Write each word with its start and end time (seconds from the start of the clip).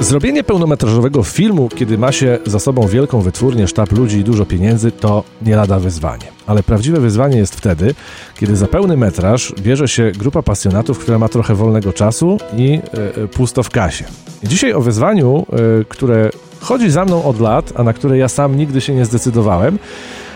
Zrobienie 0.00 0.44
pełnometrażowego 0.44 1.22
filmu, 1.22 1.68
kiedy 1.68 1.98
ma 1.98 2.12
się 2.12 2.38
za 2.46 2.58
sobą 2.58 2.86
wielką 2.86 3.20
wytwórnię, 3.20 3.68
sztab 3.68 3.92
ludzi 3.92 4.18
i 4.18 4.24
dużo 4.24 4.46
pieniędzy, 4.46 4.92
to 4.92 5.24
nie 5.42 5.56
lada 5.56 5.78
wyzwanie. 5.78 6.24
Ale 6.46 6.62
prawdziwe 6.62 7.00
wyzwanie 7.00 7.36
jest 7.36 7.56
wtedy, 7.56 7.94
kiedy 8.38 8.56
za 8.56 8.66
pełny 8.66 8.96
metraż 8.96 9.54
bierze 9.60 9.88
się 9.88 10.12
grupa 10.18 10.42
pasjonatów, 10.42 10.98
która 10.98 11.18
ma 11.18 11.28
trochę 11.28 11.54
wolnego 11.54 11.92
czasu 11.92 12.38
i 12.56 12.80
y, 13.24 13.28
pusto 13.28 13.62
w 13.62 13.70
kasie. 13.70 14.04
Dzisiaj 14.44 14.72
o 14.72 14.80
wyzwaniu, 14.80 15.46
y, 15.80 15.84
które 15.84 16.30
chodzi 16.60 16.90
za 16.90 17.04
mną 17.04 17.24
od 17.24 17.40
lat, 17.40 17.72
a 17.76 17.82
na 17.82 17.92
które 17.92 18.18
ja 18.18 18.28
sam 18.28 18.56
nigdy 18.56 18.80
się 18.80 18.94
nie 18.94 19.04
zdecydowałem, 19.04 19.78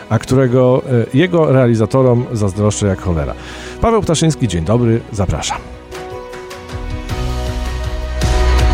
a 0.09 0.19
którego 0.19 0.83
y, 1.15 1.19
jego 1.19 1.53
realizatorom 1.53 2.25
zazdroszczę 2.33 2.87
jak 2.87 3.01
cholera. 3.01 3.35
Paweł 3.81 4.03
Ptaszyński, 4.03 4.49
dzień 4.49 4.65
dobry, 4.65 5.01
zapraszam. 5.13 5.82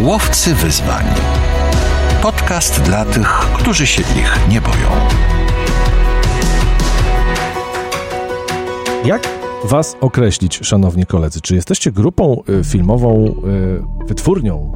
Łowcy 0.03 0.55
wyzwań. 0.55 1.05
Podcast 2.23 2.83
dla 2.83 3.05
tych, 3.05 3.29
którzy 3.29 3.87
się 3.87 4.02
ich 4.02 4.48
nie 4.48 4.61
boją. 4.61 4.91
Jak 9.05 9.29
Was 9.65 9.97
określić, 10.01 10.61
szanowni 10.62 11.07
koledzy? 11.07 11.41
Czy 11.41 11.55
jesteście 11.55 11.93
grupą 11.93 12.43
y, 12.48 12.65
filmową, 12.65 13.24
y, 13.24 14.07
wytwórnią 14.07 14.73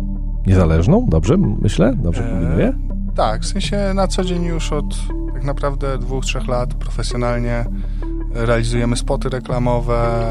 niezależną? 0.46 1.06
Dobrze 1.08 1.36
myślę? 1.36 1.94
Dobrze 1.96 2.22
kombinuję? 2.22 2.66
E, 2.66 3.14
tak, 3.16 3.42
w 3.42 3.46
sensie 3.46 3.94
na 3.94 4.06
co 4.06 4.24
dzień 4.24 4.44
już 4.44 4.72
od 4.72 4.94
tak 5.32 5.44
naprawdę 5.44 5.98
dwóch, 5.98 6.24
trzech 6.24 6.48
lat 6.48 6.74
profesjonalnie 6.74 7.64
realizujemy 8.34 8.96
spoty 8.96 9.28
reklamowe 9.28 10.22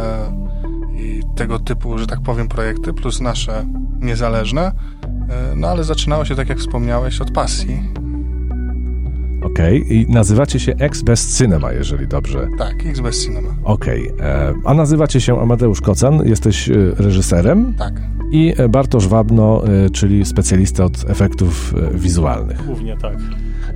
i 1.01 1.21
tego 1.35 1.59
typu, 1.59 1.97
że 1.97 2.07
tak 2.07 2.21
powiem, 2.21 2.47
projekty, 2.47 2.93
plus 2.93 3.21
nasze 3.21 3.65
niezależne. 3.99 4.61
E, 5.29 5.55
no 5.55 5.67
ale 5.67 5.83
zaczynało 5.83 6.25
się, 6.25 6.35
tak 6.35 6.49
jak 6.49 6.57
wspomniałeś, 6.57 7.21
od 7.21 7.31
pasji. 7.31 7.83
Okej, 9.43 9.83
okay. 9.83 9.95
i 9.95 10.05
nazywacie 10.09 10.59
się 10.59 10.73
Ex 10.79 11.01
Best 11.01 11.37
Cinema, 11.37 11.71
jeżeli 11.71 12.07
dobrze. 12.07 12.47
Tak, 12.57 12.85
Ex 12.85 12.99
Best 12.99 13.25
Cinema. 13.25 13.49
Okej, 13.63 14.11
okay. 14.11 14.27
E, 14.27 14.53
a 14.65 14.73
nazywacie 14.73 15.21
się 15.21 15.41
Amadeusz 15.41 15.81
Kocan, 15.81 16.27
jesteś 16.27 16.69
e, 16.69 16.73
reżyserem. 16.97 17.73
Tak. 17.77 17.93
I 18.31 18.53
Bartosz 18.69 19.07
Wabno, 19.07 19.61
czyli 19.93 20.25
specjalista 20.25 20.85
od 20.85 21.09
efektów 21.09 21.73
wizualnych. 21.93 22.65
Głównie 22.65 22.97
tak. 22.97 23.17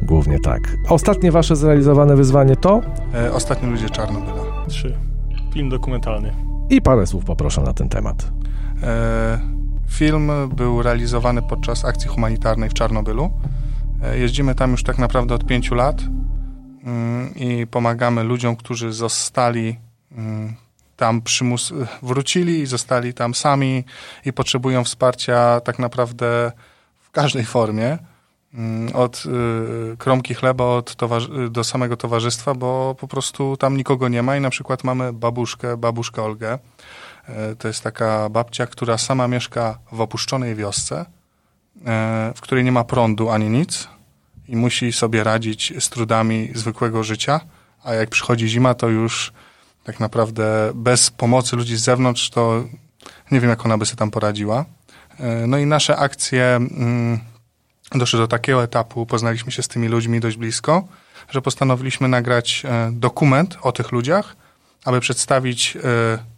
Głównie 0.01 0.39
tak. 0.39 0.77
A 0.89 0.93
ostatnie 0.93 1.31
wasze 1.31 1.55
zrealizowane 1.55 2.15
wyzwanie 2.15 2.55
to? 2.55 2.81
E, 3.13 3.33
Ostatni 3.33 3.69
ludzie 3.69 3.89
Czarnobyla. 3.89 4.65
Trzy. 4.67 4.97
Film 5.53 5.69
dokumentalny. 5.69 6.54
I 6.69 6.81
parę 6.81 7.07
słów 7.07 7.25
poproszę 7.25 7.61
na 7.61 7.73
ten 7.73 7.89
temat. 7.89 8.31
E, 8.83 9.39
Film 9.89 10.31
był 10.55 10.81
realizowany 10.81 11.41
podczas 11.41 11.85
akcji 11.85 12.07
humanitarnej 12.07 12.69
w 12.69 12.73
Czarnobylu. 12.73 13.31
E, 14.03 14.17
jeździmy 14.17 14.55
tam 14.55 14.71
już 14.71 14.83
tak 14.83 14.97
naprawdę 14.97 15.35
od 15.35 15.45
pięciu 15.45 15.75
lat 15.75 16.01
mm, 16.83 17.35
i 17.35 17.67
pomagamy 17.67 18.23
ludziom, 18.23 18.55
którzy 18.55 18.93
zostali 18.93 19.77
mm, 20.11 20.53
tam 20.97 21.21
przymus, 21.21 21.73
wrócili 22.01 22.65
zostali 22.65 23.13
tam 23.13 23.33
sami 23.33 23.83
i 24.25 24.33
potrzebują 24.33 24.83
wsparcia 24.83 25.61
tak 25.61 25.79
naprawdę 25.79 26.51
w 26.99 27.11
każdej 27.11 27.45
formie. 27.45 27.97
Mm, 28.55 28.95
od 28.95 29.23
y, 29.93 29.97
kromki 29.97 30.33
chleba 30.33 30.65
od 30.65 30.97
do 31.49 31.63
samego 31.63 31.97
towarzystwa, 31.97 32.53
bo 32.53 32.95
po 32.99 33.07
prostu 33.07 33.57
tam 33.57 33.77
nikogo 33.77 34.07
nie 34.07 34.23
ma 34.23 34.37
i 34.37 34.41
na 34.41 34.49
przykład 34.49 34.83
mamy 34.83 35.13
babuszkę, 35.13 35.77
babuszkę 35.77 36.23
Olgę, 36.23 36.59
E, 37.29 37.55
to 37.55 37.67
jest 37.67 37.83
taka 37.83 38.29
babcia, 38.29 38.67
która 38.67 38.97
sama 38.97 39.27
mieszka 39.27 39.77
w 39.91 40.01
opuszczonej 40.01 40.55
wiosce, 40.55 41.05
e, 41.85 42.33
w 42.35 42.41
której 42.41 42.63
nie 42.63 42.71
ma 42.71 42.83
prądu 42.83 43.29
ani 43.29 43.49
nic 43.49 43.87
i 44.47 44.55
musi 44.55 44.93
sobie 44.93 45.23
radzić 45.23 45.73
z 45.79 45.89
trudami 45.89 46.51
zwykłego 46.55 47.03
życia, 47.03 47.39
a 47.83 47.93
jak 47.93 48.09
przychodzi 48.09 48.47
zima, 48.47 48.73
to 48.73 48.89
już 48.89 49.33
tak 49.83 49.99
naprawdę 49.99 50.71
bez 50.75 51.11
pomocy 51.11 51.55
ludzi 51.55 51.75
z 51.75 51.83
zewnątrz, 51.83 52.29
to 52.29 52.63
nie 53.31 53.39
wiem, 53.39 53.49
jak 53.49 53.65
ona 53.65 53.77
by 53.77 53.85
sobie 53.85 53.97
tam 53.97 54.11
poradziła. 54.11 54.65
E, 55.19 55.47
no 55.47 55.57
i 55.57 55.65
nasze 55.65 55.97
akcje 55.97 56.59
doszły 57.91 58.19
do 58.19 58.27
takiego 58.27 58.63
etapu, 58.63 59.05
poznaliśmy 59.05 59.51
się 59.51 59.63
z 59.63 59.67
tymi 59.67 59.87
ludźmi 59.87 60.19
dość 60.19 60.37
blisko, 60.37 60.87
że 61.29 61.41
postanowiliśmy 61.41 62.07
nagrać 62.07 62.63
dokument 62.91 63.57
o 63.61 63.71
tych 63.71 63.91
ludziach, 63.91 64.35
aby 64.85 64.99
przedstawić 64.99 65.77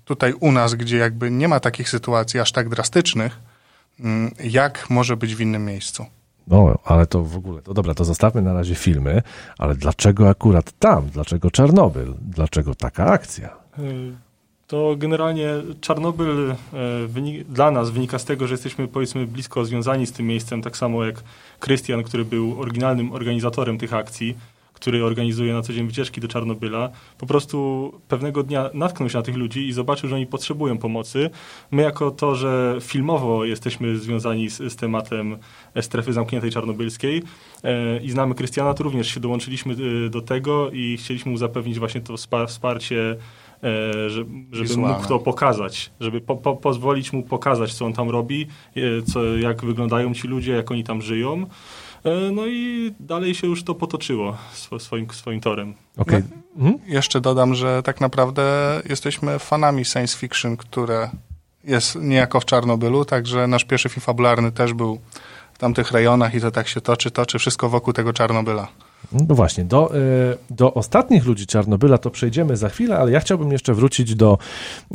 tutaj 0.06 0.34
u 0.34 0.52
nas, 0.52 0.76
gdzie 0.76 0.98
jakby 0.98 1.32
nie 1.32 1.48
ma 1.48 1.60
takich 1.60 1.90
sytuacji 1.90 2.40
aż 2.40 2.52
tak 2.52 2.70
drastycznych, 2.70 3.40
mm, 4.00 4.32
jak 4.44 4.90
może 4.90 5.18
być 5.18 5.36
w 5.36 5.42
innym 5.42 5.66
miejscu. 5.66 6.06
No, 6.48 6.78
ale 6.86 7.06
to 7.06 7.24
w 7.24 7.38
ogóle, 7.38 7.62
to 7.62 7.74
dobra, 7.74 7.94
to 7.94 8.06
zostawmy 8.06 8.42
na 8.42 8.54
razie 8.54 8.76
filmy, 8.76 9.22
ale 9.58 9.76
dlaczego 9.76 10.30
akurat 10.30 10.72
tam? 10.80 11.10
Dlaczego 11.10 11.52
Czarnobyl? 11.52 12.14
Dlaczego 12.22 12.76
taka 12.76 13.06
akcja? 13.06 13.50
To 14.68 14.96
generalnie 14.98 15.50
Czarnobyl 15.82 16.52
y, 16.52 17.46
dla 17.50 17.72
nas 17.72 17.90
wynika 17.90 18.20
z 18.20 18.26
tego, 18.26 18.48
że 18.48 18.54
jesteśmy 18.54 18.88
powiedzmy 18.88 19.28
blisko 19.28 19.66
związani 19.66 20.08
z 20.08 20.12
tym 20.12 20.28
miejscem, 20.28 20.62
tak 20.62 20.78
samo 20.78 21.06
jak 21.06 21.24
Krystian, 21.60 22.04
który 22.04 22.26
był 22.26 22.62
oryginalnym 22.62 23.12
organizatorem 23.12 23.78
tych 23.78 23.94
akcji 23.94 24.36
który 24.78 25.06
organizuje 25.06 25.54
na 25.54 25.62
co 25.62 25.74
dzień 25.74 25.88
wycieczki 25.88 26.22
do 26.22 26.28
Czarnobyla, 26.28 26.90
po 27.18 27.26
prostu 27.26 27.92
pewnego 28.08 28.44
dnia 28.44 28.70
natknął 28.74 29.10
się 29.10 29.18
na 29.18 29.24
tych 29.24 29.36
ludzi 29.36 29.68
i 29.68 29.74
zobaczył, 29.74 30.10
że 30.10 30.16
oni 30.16 30.26
potrzebują 30.26 30.78
pomocy. 30.78 31.30
My 31.72 31.82
jako 31.82 32.12
to, 32.12 32.36
że 32.36 32.78
filmowo 32.82 33.46
jesteśmy 33.46 33.98
związani 33.98 34.50
z, 34.50 34.58
z 34.58 34.76
tematem 34.76 35.38
strefy 35.82 36.14
zamkniętej 36.14 36.52
czarnobylskiej 36.52 37.24
e, 37.64 38.00
i 38.00 38.12
znamy 38.12 38.36
Krystiana, 38.36 38.74
to 38.74 38.84
również 38.84 39.08
się 39.08 39.20
dołączyliśmy 39.20 39.76
e, 40.06 40.10
do 40.10 40.22
tego 40.22 40.72
i 40.72 40.98
chcieliśmy 40.98 41.32
mu 41.32 41.38
zapewnić 41.38 41.80
właśnie 41.80 42.02
to 42.02 42.16
wsparcie 42.48 43.12
e, 43.12 43.18
żeby 44.08 44.30
Wizualne. 44.52 44.98
mógł 44.98 45.08
to 45.08 45.20
pokazać, 45.20 45.92
żeby 46.00 46.22
po, 46.22 46.36
po, 46.36 46.56
pozwolić 46.56 47.14
mu 47.14 47.24
pokazać, 47.24 47.74
co 47.74 47.86
on 47.86 47.94
tam 47.94 48.10
robi, 48.10 48.48
e, 48.76 48.82
co, 49.02 49.38
jak 49.38 49.66
wyglądają 49.66 50.14
ci 50.14 50.28
ludzie, 50.28 50.52
jak 50.52 50.72
oni 50.72 50.84
tam 50.84 51.02
żyją. 51.02 51.46
E, 52.04 52.32
no 52.32 52.48
i 52.48 52.94
dalej 53.00 53.36
się 53.36 53.48
już 53.48 53.64
to 53.64 53.76
potoczyło 53.76 54.38
swoim, 54.80 55.10
swoim 55.10 55.42
torem. 55.42 55.74
Okay. 55.98 56.24
No, 56.56 56.66
mhm. 56.66 56.92
Jeszcze 56.92 57.22
dodam, 57.22 57.56
że 57.56 57.84
tak 57.84 58.02
naprawdę 58.02 58.44
jesteśmy 58.90 59.40
fanami 59.40 59.86
science 59.86 60.18
fiction, 60.18 60.58
które 60.58 61.10
jest 61.64 61.96
niejako 61.96 62.40
w 62.40 62.46
Czarnobylu, 62.46 63.06
także 63.06 63.48
nasz 63.48 63.66
pierwszy 63.66 63.90
film 63.90 64.02
fabularny 64.02 64.52
też 64.52 64.74
był 64.74 65.00
w 65.54 65.58
tamtych 65.58 65.92
rejonach 65.92 66.36
i 66.36 66.42
to 66.42 66.52
tak 66.52 66.68
się 66.68 66.82
toczy, 66.82 67.12
toczy 67.12 67.40
wszystko 67.40 67.70
wokół 67.70 67.94
tego 67.94 68.14
Czarnobyla. 68.14 68.68
No 69.12 69.36
właśnie, 69.36 69.66
do, 69.66 69.96
y, 69.96 70.38
do 70.50 70.74
ostatnich 70.74 71.26
ludzi 71.26 71.48
Czarnobyla 71.48 71.98
to 71.98 72.10
przejdziemy 72.10 72.58
za 72.58 72.70
chwilę, 72.70 72.98
ale 72.98 73.12
ja 73.12 73.20
chciałbym 73.20 73.52
jeszcze 73.52 73.74
wrócić 73.74 74.16
do 74.16 74.38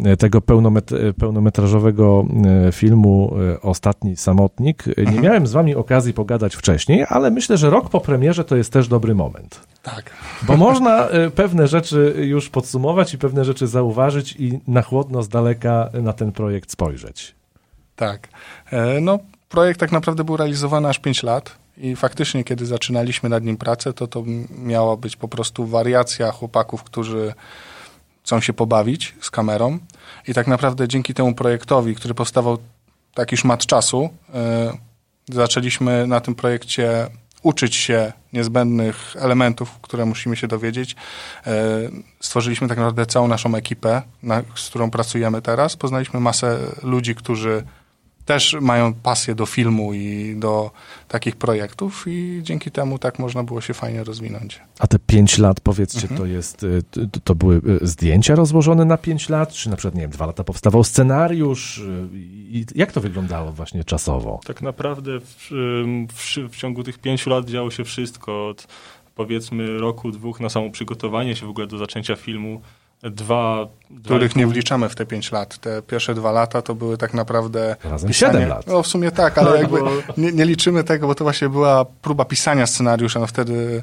y, 0.06 0.16
tego 0.16 0.40
pełnomet 0.40 0.90
pełnometrażowego 1.18 2.26
y, 2.68 2.72
filmu 2.72 3.34
Ostatni 3.62 4.16
Samotnik. 4.16 4.86
Nie 4.86 5.02
mhm. 5.02 5.22
miałem 5.22 5.46
z 5.46 5.52
wami 5.52 5.74
okazji 5.74 6.14
pogadać 6.14 6.56
wcześniej, 6.56 7.04
ale 7.08 7.30
myślę, 7.30 7.56
że 7.56 7.70
rok 7.70 7.90
po 7.90 8.00
premierze 8.00 8.44
to 8.44 8.56
jest 8.56 8.72
też 8.72 8.88
dobry 8.88 9.14
moment. 9.14 9.60
Tak. 9.82 10.10
Bo 10.42 10.56
można 10.56 11.08
pewne 11.34 11.68
rzeczy 11.68 12.14
już 12.16 12.50
podsumować 12.50 13.14
i 13.14 13.18
pewne 13.18 13.44
rzeczy 13.44 13.66
zauważyć 13.66 14.36
i 14.38 14.58
na 14.68 14.82
chłodno 14.82 15.22
z 15.22 15.28
daleka 15.28 15.90
na 16.02 16.12
ten 16.12 16.32
projekt 16.32 16.72
spojrzeć. 16.72 17.34
Tak. 17.96 18.28
E, 18.70 19.00
no, 19.00 19.18
projekt 19.48 19.80
tak 19.80 19.92
naprawdę 19.92 20.24
był 20.24 20.36
realizowany 20.36 20.88
aż 20.88 20.98
5 20.98 21.22
lat. 21.22 21.61
I 21.76 21.96
faktycznie, 21.96 22.44
kiedy 22.44 22.66
zaczynaliśmy 22.66 23.28
nad 23.28 23.44
nim 23.44 23.56
pracę, 23.56 23.92
to 23.92 24.06
to 24.06 24.24
miała 24.58 24.96
być 24.96 25.16
po 25.16 25.28
prostu 25.28 25.66
wariacja 25.66 26.32
chłopaków, 26.32 26.82
którzy 26.82 27.34
chcą 28.24 28.40
się 28.40 28.52
pobawić 28.52 29.14
z 29.20 29.30
kamerą. 29.30 29.78
I 30.28 30.34
tak 30.34 30.46
naprawdę 30.46 30.88
dzięki 30.88 31.14
temu 31.14 31.34
projektowi, 31.34 31.94
który 31.94 32.14
powstawał 32.14 32.58
taki 33.14 33.36
szmat 33.36 33.66
czasu, 33.66 34.10
yy, 35.28 35.34
zaczęliśmy 35.34 36.06
na 36.06 36.20
tym 36.20 36.34
projekcie 36.34 37.06
uczyć 37.42 37.76
się 37.76 38.12
niezbędnych 38.32 39.16
elementów, 39.18 39.78
które 39.82 40.06
musimy 40.06 40.36
się 40.36 40.48
dowiedzieć. 40.48 40.96
Yy, 41.46 41.52
stworzyliśmy 42.20 42.68
tak 42.68 42.78
naprawdę 42.78 43.06
całą 43.06 43.28
naszą 43.28 43.54
ekipę, 43.54 44.02
na, 44.22 44.42
z 44.54 44.68
którą 44.68 44.90
pracujemy 44.90 45.42
teraz. 45.42 45.76
Poznaliśmy 45.76 46.20
masę 46.20 46.58
ludzi, 46.82 47.14
którzy 47.14 47.64
też 48.24 48.56
mają 48.60 48.94
pasję 48.94 49.34
do 49.34 49.46
filmu 49.46 49.94
i 49.94 50.36
do 50.36 50.70
takich 51.08 51.36
projektów 51.36 52.04
i 52.06 52.40
dzięki 52.42 52.70
temu 52.70 52.98
tak 52.98 53.18
można 53.18 53.42
było 53.42 53.60
się 53.60 53.74
fajnie 53.74 54.04
rozwinąć. 54.04 54.60
A 54.78 54.86
te 54.86 54.98
pięć 54.98 55.38
lat, 55.38 55.60
powiedzcie, 55.60 56.02
mhm. 56.02 56.20
to 56.20 56.26
jest, 56.26 56.62
y, 56.62 56.82
to 57.24 57.34
były 57.34 57.56
y, 57.82 57.86
zdjęcia 57.86 58.34
rozłożone 58.34 58.84
na 58.84 58.96
pięć 58.96 59.28
lat, 59.28 59.52
czy 59.52 59.70
na 59.70 59.76
przykład, 59.76 59.94
nie 59.94 60.00
wiem, 60.00 60.10
dwa 60.10 60.26
lata 60.26 60.44
powstawał 60.44 60.84
scenariusz? 60.84 61.78
Y, 61.78 62.08
I 62.50 62.66
jak 62.74 62.92
to 62.92 63.00
wyglądało 63.00 63.52
właśnie 63.52 63.84
czasowo? 63.84 64.40
Tak 64.46 64.62
naprawdę 64.62 65.20
w, 65.20 65.50
w, 66.12 66.52
w 66.52 66.56
ciągu 66.56 66.82
tych 66.82 66.98
pięciu 66.98 67.30
lat 67.30 67.44
działo 67.44 67.70
się 67.70 67.84
wszystko, 67.84 68.48
od 68.48 68.66
powiedzmy 69.14 69.78
roku, 69.78 70.10
dwóch 70.10 70.40
na 70.40 70.48
samo 70.48 70.70
przygotowanie 70.70 71.36
się 71.36 71.46
w 71.46 71.50
ogóle 71.50 71.66
do 71.66 71.78
zaczęcia 71.78 72.16
filmu, 72.16 72.60
dwa... 73.02 73.68
Których 74.04 74.36
nie 74.36 74.46
wliczamy 74.46 74.88
w 74.88 74.94
te 74.94 75.06
pięć 75.06 75.32
lat. 75.32 75.58
Te 75.58 75.82
pierwsze 75.82 76.14
dwa 76.14 76.32
lata 76.32 76.62
to 76.62 76.74
były 76.74 76.98
tak 76.98 77.14
naprawdę... 77.14 77.76
Razem 77.84 78.08
pisanie, 78.08 78.32
7 78.32 78.48
lat. 78.48 78.66
No 78.66 78.82
w 78.82 78.86
sumie 78.86 79.10
tak, 79.10 79.38
ale 79.38 79.58
jakby 79.58 79.80
nie, 80.16 80.32
nie 80.32 80.44
liczymy 80.44 80.84
tego, 80.84 81.06
bo 81.06 81.14
to 81.14 81.24
właśnie 81.24 81.48
była 81.48 81.84
próba 81.84 82.24
pisania 82.24 82.66
scenariusza, 82.66 83.20
no 83.20 83.26
wtedy 83.26 83.82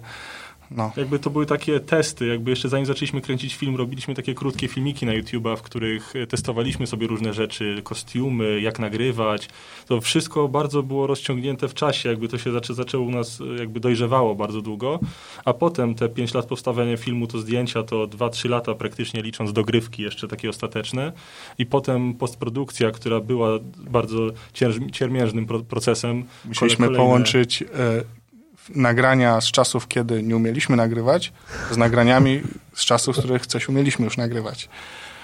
no. 0.71 0.91
Jakby 0.97 1.19
to 1.19 1.29
były 1.29 1.45
takie 1.45 1.79
testy, 1.79 2.27
jakby 2.27 2.49
jeszcze 2.49 2.69
zanim 2.69 2.85
zaczęliśmy 2.85 3.21
kręcić 3.21 3.55
film, 3.55 3.75
robiliśmy 3.75 4.15
takie 4.15 4.33
krótkie 4.33 4.67
filmiki 4.67 5.05
na 5.05 5.11
YouTube'a, 5.11 5.57
w 5.57 5.61
których 5.61 6.15
e, 6.15 6.27
testowaliśmy 6.27 6.87
sobie 6.87 7.07
różne 7.07 7.33
rzeczy, 7.33 7.81
kostiumy, 7.83 8.61
jak 8.61 8.79
nagrywać. 8.79 9.49
To 9.85 10.01
wszystko 10.01 10.47
bardzo 10.47 10.83
było 10.83 11.07
rozciągnięte 11.07 11.67
w 11.67 11.73
czasie, 11.73 12.09
jakby 12.09 12.27
to 12.27 12.37
się 12.37 12.51
zaczę, 12.51 12.73
zaczęło 12.73 13.05
u 13.05 13.11
nas, 13.11 13.41
e, 13.41 13.59
jakby 13.59 13.79
dojrzewało 13.79 14.35
bardzo 14.35 14.61
długo, 14.61 14.99
a 15.45 15.53
potem 15.53 15.95
te 15.95 16.09
5 16.09 16.33
lat 16.33 16.45
powstawania 16.45 16.97
filmu, 16.97 17.27
to 17.27 17.37
zdjęcia, 17.37 17.83
to 17.83 18.07
2-3 18.07 18.49
lata 18.49 18.75
praktycznie 18.75 19.21
licząc 19.21 19.53
dogrywki 19.53 20.03
jeszcze 20.03 20.27
takie 20.27 20.49
ostateczne 20.49 21.11
i 21.57 21.65
potem 21.65 22.13
postprodukcja, 22.13 22.91
która 22.91 23.19
była 23.19 23.49
bardzo 23.77 24.27
ciermiężnym 24.91 25.45
procesem. 25.45 26.25
Musieliśmy 26.45 26.85
kolejne... 26.85 27.05
połączyć 27.05 27.61
e, 27.61 28.18
nagrania 28.75 29.41
z 29.41 29.51
czasów, 29.51 29.87
kiedy 29.87 30.23
nie 30.23 30.35
umieliśmy 30.35 30.75
nagrywać, 30.75 31.33
z 31.71 31.77
nagraniami 31.77 32.41
z 32.75 32.85
czasów, 32.85 33.15
w 33.15 33.19
których 33.19 33.47
coś 33.47 33.69
umieliśmy 33.69 34.05
już 34.05 34.17
nagrywać. 34.17 34.69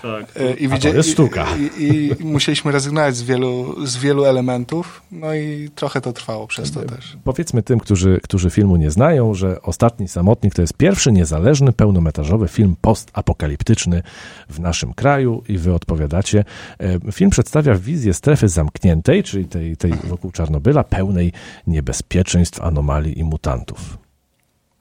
Tak. 0.02 0.26
E, 0.42 0.54
I, 0.54 0.70
widzia- 0.70 0.92
to 0.92 0.98
jest 0.98 1.10
sztuka. 1.10 1.48
I, 1.58 1.84
i, 1.84 2.22
I, 2.22 2.26
musieliśmy 2.26 2.72
rezygnować 2.72 3.16
z 3.16 3.24
wielu, 3.24 3.76
z 3.88 3.98
wielu 3.98 4.26
elementów, 4.26 5.02
no 5.12 5.34
i 5.34 5.70
trochę 5.76 6.02
to 6.02 6.14
trwało 6.14 6.48
przez 6.48 6.72
to 6.72 6.82
też. 6.82 7.18
Powiedzmy 7.24 7.64
tym, 7.64 7.80
którzy, 7.80 8.20
którzy 8.24 8.50
filmu 8.50 8.76
nie 8.76 8.92
znają, 8.92 9.34
że 9.34 9.62
Ostatni 9.62 10.08
Samotnik 10.08 10.56
to 10.56 10.62
jest 10.62 10.74
pierwszy 10.74 11.12
niezależny, 11.12 11.74
pełnometrażowy 11.74 12.48
film 12.48 12.76
postapokaliptyczny 12.82 14.04
w 14.50 14.60
naszym 14.60 14.94
kraju 14.94 15.44
i 15.48 15.58
wy 15.58 15.74
odpowiadacie. 15.74 16.46
E, 16.80 17.12
film 17.12 17.30
przedstawia 17.30 17.76
wizję 17.76 18.14
strefy 18.14 18.50
zamkniętej, 18.50 19.24
czyli 19.24 19.46
tej, 19.46 19.78
tej 19.78 19.94
wokół 19.94 20.32
Czarnobyla, 20.32 20.84
pełnej 20.84 21.34
niebezpieczeństw, 21.68 22.62
anomalii 22.62 23.20
i 23.20 23.24
mutantów. 23.24 23.98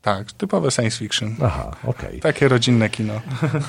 Tak, 0.02 0.32
typowe 0.32 0.70
science 0.70 0.99
fiction. 0.99 1.37
Aha, 1.43 1.70
okej. 1.84 2.08
Okay. 2.08 2.20
Takie 2.20 2.49
rodzinne 2.49 2.90
kino. 2.90 3.20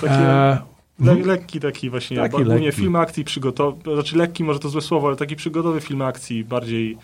Takie... 0.02 0.14
E, 0.14 0.75
Le, 1.00 1.12
mhm. 1.12 1.28
lekki 1.28 1.60
taki 1.60 1.90
właśnie, 1.90 2.18
taki 2.18 2.36
ogólnie 2.36 2.72
film 2.72 2.96
akcji 2.96 3.24
przygotowy, 3.24 3.94
znaczy 3.94 4.18
lekki 4.18 4.44
może 4.44 4.60
to 4.60 4.70
złe 4.70 4.82
słowo, 4.82 5.08
ale 5.08 5.16
taki 5.16 5.36
przygodowy 5.36 5.82
film 5.82 6.02
akcji, 6.02 6.44
bardziej 6.44 6.98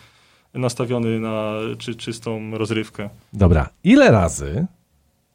nastawiony 0.53 1.19
na 1.19 1.53
czy, 1.77 1.95
czystą 1.95 2.57
rozrywkę. 2.57 3.09
Dobra, 3.33 3.69
ile 3.83 4.11
razy 4.11 4.65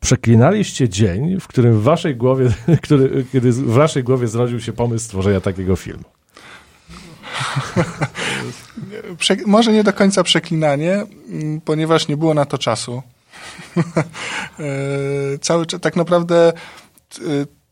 przeklinaliście 0.00 0.88
dzień, 0.88 1.40
w 1.40 1.46
którym 1.46 1.80
w 1.80 1.82
waszej 1.82 2.16
głowie, 2.16 2.50
który, 2.82 3.24
kiedy 3.32 3.52
w 3.52 3.72
waszej 3.72 4.04
głowie 4.04 4.28
zrodził 4.28 4.60
się 4.60 4.72
pomysł 4.72 5.04
stworzenia 5.04 5.40
takiego 5.40 5.76
filmu? 5.76 6.04
Prze 9.18 9.36
może 9.46 9.72
nie 9.72 9.84
do 9.84 9.92
końca 9.92 10.22
przeklinanie, 10.22 11.06
ponieważ 11.64 12.08
nie 12.08 12.16
było 12.16 12.34
na 12.34 12.44
to 12.44 12.58
czasu. 12.58 13.02
E, 14.58 15.38
cały 15.38 15.66
tak 15.66 15.96
naprawdę 15.96 16.52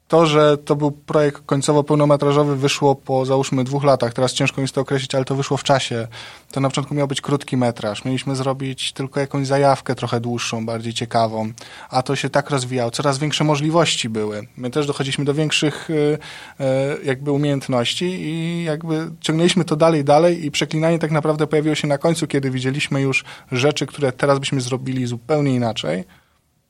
to, 0.08 0.26
że 0.26 0.58
to 0.58 0.76
był 0.76 0.90
projekt 0.90 1.42
końcowo 1.46 1.84
pełnometrażowy 1.84 2.56
wyszło 2.56 2.94
po 2.94 3.26
załóżmy 3.26 3.64
dwóch 3.64 3.84
latach, 3.84 4.12
teraz 4.12 4.32
ciężko 4.32 4.62
mi 4.62 4.68
to 4.68 4.80
określić, 4.80 5.14
ale 5.14 5.24
to 5.24 5.34
wyszło 5.34 5.56
w 5.56 5.64
czasie. 5.64 6.08
To 6.52 6.60
na 6.60 6.68
początku 6.68 6.94
miał 6.94 7.08
być 7.08 7.20
krótki 7.20 7.56
metraż. 7.56 8.04
Mieliśmy 8.04 8.36
zrobić 8.36 8.92
tylko 8.92 9.20
jakąś 9.20 9.46
zajawkę 9.46 9.94
trochę 9.94 10.20
dłuższą, 10.20 10.66
bardziej 10.66 10.94
ciekawą, 10.94 11.52
a 11.90 12.02
to 12.02 12.16
się 12.16 12.30
tak 12.30 12.50
rozwijało. 12.50 12.90
Coraz 12.90 13.18
większe 13.18 13.44
możliwości 13.44 14.08
były. 14.08 14.46
My 14.56 14.70
też 14.70 14.86
dochodziliśmy 14.86 15.24
do 15.24 15.34
większych 15.34 15.90
y, 15.90 15.94
y, 15.94 17.04
jakby 17.04 17.32
umiejętności 17.32 18.04
i 18.04 18.64
jakby 18.64 19.10
ciągnęliśmy 19.20 19.64
to 19.64 19.76
dalej, 19.76 20.04
dalej 20.04 20.46
i 20.46 20.50
przeklinanie 20.50 20.98
tak 20.98 21.10
naprawdę 21.10 21.46
pojawiło 21.46 21.74
się 21.74 21.88
na 21.88 21.98
końcu, 21.98 22.26
kiedy 22.26 22.50
widzieliśmy 22.50 23.00
już 23.00 23.24
rzeczy, 23.52 23.86
które 23.86 24.12
teraz 24.12 24.38
byśmy 24.38 24.60
zrobili 24.60 25.06
zupełnie 25.06 25.54
inaczej 25.54 26.04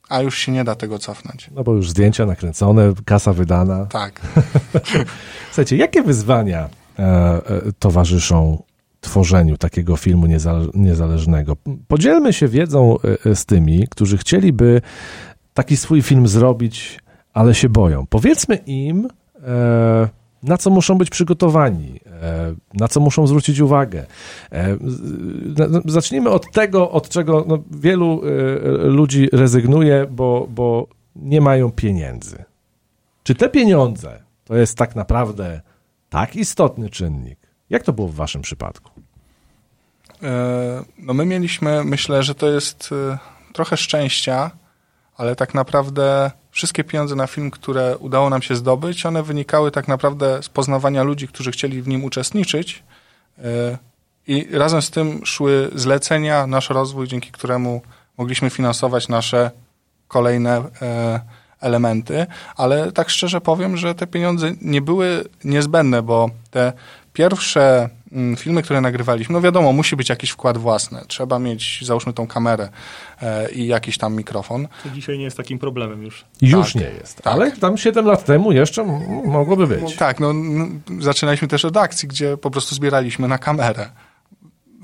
a 0.09 0.21
już 0.21 0.37
się 0.37 0.51
nie 0.51 0.63
da 0.63 0.75
tego 0.75 0.99
cofnąć. 0.99 1.49
No 1.51 1.63
bo 1.63 1.73
już 1.73 1.89
zdjęcia 1.89 2.25
nakręcone, 2.25 2.93
kasa 3.05 3.33
wydana. 3.33 3.85
Tak. 3.85 4.21
Słuchajcie, 5.47 5.77
jakie 5.77 6.03
wyzwania 6.03 6.69
e, 6.99 7.03
e, 7.03 7.41
towarzyszą 7.79 8.63
tworzeniu 9.01 9.57
takiego 9.57 9.95
filmu 9.97 10.25
niezale 10.25 10.67
niezależnego? 10.73 11.57
Podzielmy 11.87 12.33
się 12.33 12.47
wiedzą 12.47 12.97
e, 13.25 13.35
z 13.35 13.45
tymi, 13.45 13.87
którzy 13.87 14.17
chcieliby 14.17 14.81
taki 15.53 15.77
swój 15.77 16.01
film 16.01 16.27
zrobić, 16.27 16.99
ale 17.33 17.55
się 17.55 17.69
boją. 17.69 18.05
Powiedzmy 18.09 18.55
im, 18.55 19.07
e, 19.47 20.09
na 20.45 20.57
co 20.57 20.69
muszą 20.69 20.97
być 20.97 21.09
przygotowani, 21.09 21.99
e, 22.05 22.55
na 22.73 22.87
co 22.87 22.99
muszą 22.99 23.27
zwrócić 23.27 23.59
uwagę. 23.59 24.05
E, 24.51 24.77
zacznijmy 25.85 26.29
od 26.29 26.51
tego, 26.51 26.91
od 26.91 27.09
czego 27.09 27.45
no, 27.47 27.63
wielu 27.71 28.21
e, 28.23 28.29
ludzi 28.87 29.29
rezygnuje, 29.33 30.07
bo, 30.11 30.47
bo 30.49 30.87
nie 31.15 31.41
mają 31.41 31.71
pieniędzy. 31.71 32.43
Czy 33.23 33.35
te 33.35 33.49
pieniądze 33.49 34.23
to 34.43 34.55
jest 34.55 34.77
tak 34.77 34.95
naprawdę 34.95 35.61
tak 36.09 36.35
istotny 36.35 36.89
czynnik? 36.89 37.39
Jak 37.69 37.83
to 37.83 37.93
było 37.93 38.07
w 38.07 38.15
waszym 38.15 38.41
przypadku? 38.41 38.91
No 40.97 41.13
my 41.13 41.25
mieliśmy, 41.25 41.83
myślę, 41.83 42.23
że 42.23 42.35
to 42.35 42.47
jest 42.47 42.89
trochę 43.53 43.77
szczęścia, 43.77 44.51
ale 45.17 45.35
tak 45.35 45.53
naprawdę 45.53 46.31
wszystkie 46.55 46.83
pieniądze 46.83 47.15
na 47.15 47.27
film, 47.27 47.51
które 47.51 47.97
udało 47.97 48.29
nam 48.29 48.41
się 48.41 48.55
zdobyć, 48.55 49.05
one 49.05 49.23
wynikały 49.23 49.71
tak 49.71 49.87
naprawdę 49.87 50.43
z 50.43 50.49
poznawania 50.49 51.03
ludzi, 51.03 51.27
którzy 51.27 51.51
chcieli 51.51 51.81
w 51.81 51.87
nim 51.87 52.03
uczestniczyć. 52.03 52.83
E, 53.37 53.77
I 54.27 54.47
razem 54.57 54.81
z 54.81 54.91
tym 54.91 55.25
szły 55.25 55.69
zlecenia, 55.75 56.47
nasz 56.47 56.69
rozwój, 56.69 57.07
dzięki 57.07 57.31
któremu 57.31 57.81
mogliśmy 58.17 58.49
finansować 58.49 59.07
nasze 59.07 59.51
kolejne 60.07 60.63
e, 60.81 61.19
elementy, 61.61 62.25
ale 62.55 62.91
tak 62.91 63.09
szczerze 63.09 63.41
powiem, 63.41 63.77
że 63.77 63.95
te 63.95 64.07
pieniądze 64.07 64.51
nie 64.61 64.81
były 64.81 65.23
niezbędne, 65.43 66.01
bo 66.01 66.29
te 66.51 66.73
pierwsze 67.13 67.89
filmy, 68.37 68.63
które 68.63 68.81
nagrywaliśmy, 68.81 69.33
no 69.33 69.41
wiadomo, 69.41 69.73
musi 69.73 69.95
być 69.95 70.09
jakiś 70.09 70.29
wkład 70.29 70.57
własny. 70.57 71.01
Trzeba 71.07 71.39
mieć, 71.39 71.79
załóżmy, 71.85 72.13
tą 72.13 72.27
kamerę 72.27 72.69
e, 73.21 73.51
i 73.51 73.67
jakiś 73.67 73.97
tam 73.97 74.15
mikrofon. 74.15 74.67
To 74.83 74.89
dzisiaj 74.89 75.17
nie 75.17 75.23
jest 75.23 75.37
takim 75.37 75.59
problemem 75.59 76.03
już. 76.03 76.25
Już 76.41 76.73
tak, 76.73 76.81
nie 76.81 76.89
jest, 76.89 77.21
tak. 77.21 77.33
ale 77.33 77.51
tam 77.51 77.77
7 77.77 78.05
lat 78.05 78.25
temu 78.25 78.51
jeszcze 78.51 78.83
mogłoby 79.25 79.67
być. 79.67 79.81
No, 79.81 79.89
tak, 79.97 80.19
no, 80.19 80.33
no, 80.33 80.67
zaczynaliśmy 80.99 81.47
też 81.47 81.65
od 81.65 81.77
akcji, 81.77 82.07
gdzie 82.07 82.37
po 82.37 82.51
prostu 82.51 82.75
zbieraliśmy 82.75 83.27
na 83.27 83.37
kamerę. 83.37 83.89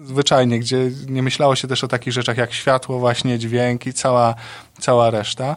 Zwyczajnie, 0.03 0.59
gdzie 0.59 0.91
nie 1.07 1.23
myślało 1.23 1.55
się 1.55 1.67
też 1.67 1.83
o 1.83 1.87
takich 1.87 2.13
rzeczach 2.13 2.37
jak 2.37 2.53
światło, 2.53 2.99
właśnie 2.99 3.39
dźwięk 3.39 3.87
i 3.87 3.93
cała, 3.93 4.35
cała 4.79 5.09
reszta. 5.09 5.55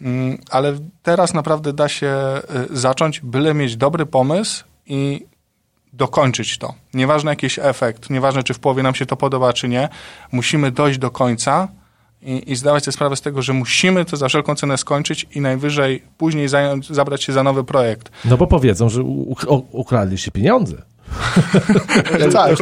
Mm, 0.00 0.38
ale 0.50 0.78
teraz 1.02 1.34
naprawdę 1.34 1.72
da 1.72 1.88
się 1.88 2.16
y, 2.72 2.76
zacząć, 2.76 3.20
byle 3.20 3.54
mieć 3.54 3.76
dobry 3.76 4.06
pomysł 4.06 4.64
i 4.86 5.26
dokończyć 5.98 6.58
to. 6.58 6.74
Nieważne 6.94 7.30
jakiś 7.30 7.58
efekt, 7.58 8.10
nieważne 8.10 8.42
czy 8.42 8.54
w 8.54 8.58
połowie 8.58 8.82
nam 8.82 8.94
się 8.94 9.06
to 9.06 9.16
podoba, 9.16 9.52
czy 9.52 9.68
nie, 9.68 9.88
musimy 10.32 10.70
dojść 10.70 10.98
do 10.98 11.10
końca 11.10 11.68
i, 12.22 12.52
i 12.52 12.56
zdawać 12.56 12.84
sobie 12.84 12.92
sprawę 12.92 13.16
z 13.16 13.20
tego, 13.20 13.42
że 13.42 13.52
musimy 13.52 14.04
to 14.04 14.16
za 14.16 14.28
wszelką 14.28 14.54
cenę 14.54 14.78
skończyć 14.78 15.26
i 15.34 15.40
najwyżej 15.40 16.02
później 16.18 16.48
zająć, 16.48 16.88
zabrać 16.88 17.22
się 17.24 17.32
za 17.32 17.42
nowy 17.42 17.64
projekt. 17.64 18.10
No 18.24 18.36
bo 18.36 18.46
powiedzą, 18.46 18.88
że 18.88 19.02
ukradliście 19.72 20.30
pieniądze. 20.30 20.82
tak. 22.32 22.58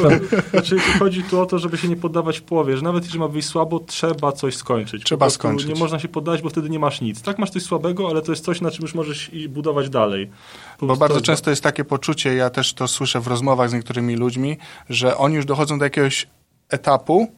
Znaczy, 0.50 0.76
chodzi 0.98 1.22
tu 1.22 1.40
o 1.40 1.46
to, 1.46 1.58
żeby 1.58 1.78
się 1.78 1.88
nie 1.88 1.96
poddawać 1.96 2.38
w 2.38 2.42
połowie, 2.42 2.76
że 2.76 2.82
nawet 2.82 3.04
jeżeli 3.04 3.20
ma 3.20 3.28
wyjść 3.28 3.48
słabo, 3.48 3.80
trzeba 3.80 4.32
coś 4.32 4.56
skończyć. 4.56 5.04
Trzeba 5.04 5.30
skończyć. 5.30 5.68
Nie 5.68 5.74
można 5.74 5.98
się 5.98 6.08
poddać, 6.08 6.42
bo 6.42 6.50
wtedy 6.50 6.70
nie 6.70 6.78
masz 6.78 7.00
nic. 7.00 7.22
Tak, 7.22 7.38
masz 7.38 7.50
coś 7.50 7.62
słabego, 7.62 8.08
ale 8.08 8.22
to 8.22 8.32
jest 8.32 8.44
coś, 8.44 8.60
na 8.60 8.70
czym 8.70 8.82
już 8.82 8.94
możesz 8.94 9.30
budować 9.48 9.88
dalej. 9.88 10.30
Po 10.78 10.86
bo 10.86 10.96
bardzo 10.96 11.20
często 11.20 11.50
jest 11.50 11.62
takie 11.62 11.84
poczucie, 11.84 12.34
ja 12.34 12.50
też 12.50 12.74
to 12.74 12.88
słyszę 12.88 13.20
w 13.20 13.26
rozmowach 13.26 13.70
z 13.70 13.72
niektórymi 13.72 14.16
ludźmi, 14.16 14.56
że 14.90 15.16
oni 15.16 15.34
już 15.34 15.44
dochodzą 15.44 15.78
do 15.78 15.84
jakiegoś 15.84 16.26
etapu, 16.68 17.32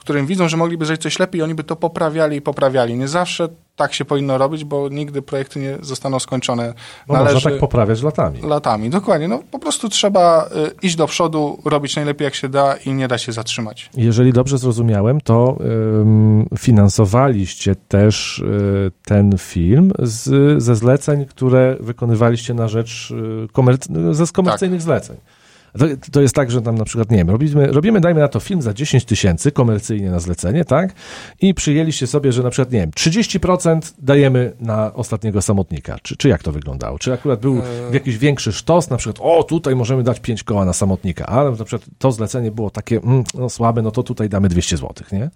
w 0.00 0.02
którym 0.02 0.26
widzą, 0.26 0.48
że 0.48 0.56
mogliby 0.56 0.86
zrobić 0.86 1.02
coś 1.02 1.18
lepiej, 1.18 1.42
oni 1.42 1.54
by 1.54 1.64
to 1.64 1.76
poprawiali 1.76 2.36
i 2.36 2.42
poprawiali. 2.42 2.94
Nie 2.94 3.08
zawsze 3.08 3.48
tak 3.76 3.94
się 3.94 4.04
powinno 4.04 4.38
robić, 4.38 4.64
bo 4.64 4.88
nigdy 4.88 5.22
projekty 5.22 5.58
nie 5.60 5.78
zostaną 5.80 6.18
skończone. 6.18 6.74
Bo 7.06 7.14
Należy... 7.14 7.34
można 7.34 7.50
tak 7.50 7.60
poprawiać 7.60 8.02
latami. 8.02 8.42
Latami, 8.42 8.90
dokładnie. 8.90 9.28
No, 9.28 9.42
po 9.50 9.58
prostu 9.58 9.88
trzeba 9.88 10.46
y, 10.46 10.86
iść 10.86 10.96
do 10.96 11.06
przodu, 11.06 11.58
robić 11.64 11.96
najlepiej 11.96 12.24
jak 12.24 12.34
się 12.34 12.48
da 12.48 12.76
i 12.76 12.92
nie 12.92 13.08
da 13.08 13.18
się 13.18 13.32
zatrzymać. 13.32 13.90
Jeżeli 13.96 14.32
dobrze 14.32 14.58
zrozumiałem, 14.58 15.20
to 15.20 15.58
finansowaliście 16.58 17.76
też 17.76 18.38
y, 18.38 18.90
ten 19.04 19.38
film 19.38 19.92
z, 19.98 20.62
ze 20.62 20.76
zleceń, 20.76 21.26
które 21.26 21.76
wykonywaliście 21.80 22.54
na 22.54 22.68
rzecz 22.68 23.10
y, 23.10 23.48
komerc- 23.52 24.14
ze 24.14 24.26
z 24.26 24.32
komercyjnych 24.32 24.80
tak. 24.80 24.84
zleceń. 24.84 25.16
To, 25.78 25.86
to 26.12 26.20
jest 26.20 26.34
tak, 26.34 26.50
że 26.50 26.62
tam 26.62 26.78
na 26.78 26.84
przykład, 26.84 27.10
nie 27.10 27.16
wiem, 27.16 27.30
robimy, 27.30 27.66
robimy, 27.66 28.00
dajmy 28.00 28.20
na 28.20 28.28
to 28.28 28.40
film 28.40 28.62
za 28.62 28.74
10 28.74 29.04
tysięcy 29.04 29.52
komercyjnie 29.52 30.10
na 30.10 30.20
zlecenie, 30.20 30.64
tak? 30.64 30.94
I 31.40 31.54
przyjęliście 31.54 32.06
sobie, 32.06 32.32
że 32.32 32.42
na 32.42 32.50
przykład, 32.50 32.72
nie 32.72 32.80
wiem, 32.80 32.90
30% 32.90 33.92
dajemy 33.98 34.52
na 34.60 34.94
ostatniego 34.94 35.42
samotnika. 35.42 35.98
Czy, 36.02 36.16
czy 36.16 36.28
jak 36.28 36.42
to 36.42 36.52
wyglądało? 36.52 36.98
Czy 36.98 37.12
akurat 37.12 37.40
był 37.40 37.58
E. 37.58 37.62
jakiś 37.92 38.18
większy 38.18 38.52
sztos, 38.52 38.90
na 38.90 38.96
przykład, 38.96 39.18
o, 39.20 39.42
tutaj 39.42 39.76
możemy 39.76 40.02
dać 40.02 40.20
5 40.20 40.42
koła 40.44 40.64
na 40.64 40.72
samotnika, 40.72 41.26
ale 41.26 41.50
na 41.50 41.64
przykład 41.64 41.90
to 41.98 42.12
zlecenie 42.12 42.50
było 42.50 42.70
takie, 42.70 42.96
mm, 42.96 43.24
no 43.34 43.48
słabe, 43.48 43.82
no 43.82 43.90
to 43.90 44.02
tutaj 44.02 44.28
damy 44.28 44.48
200 44.48 44.76
zł, 44.76 44.94
nie? 45.12 45.30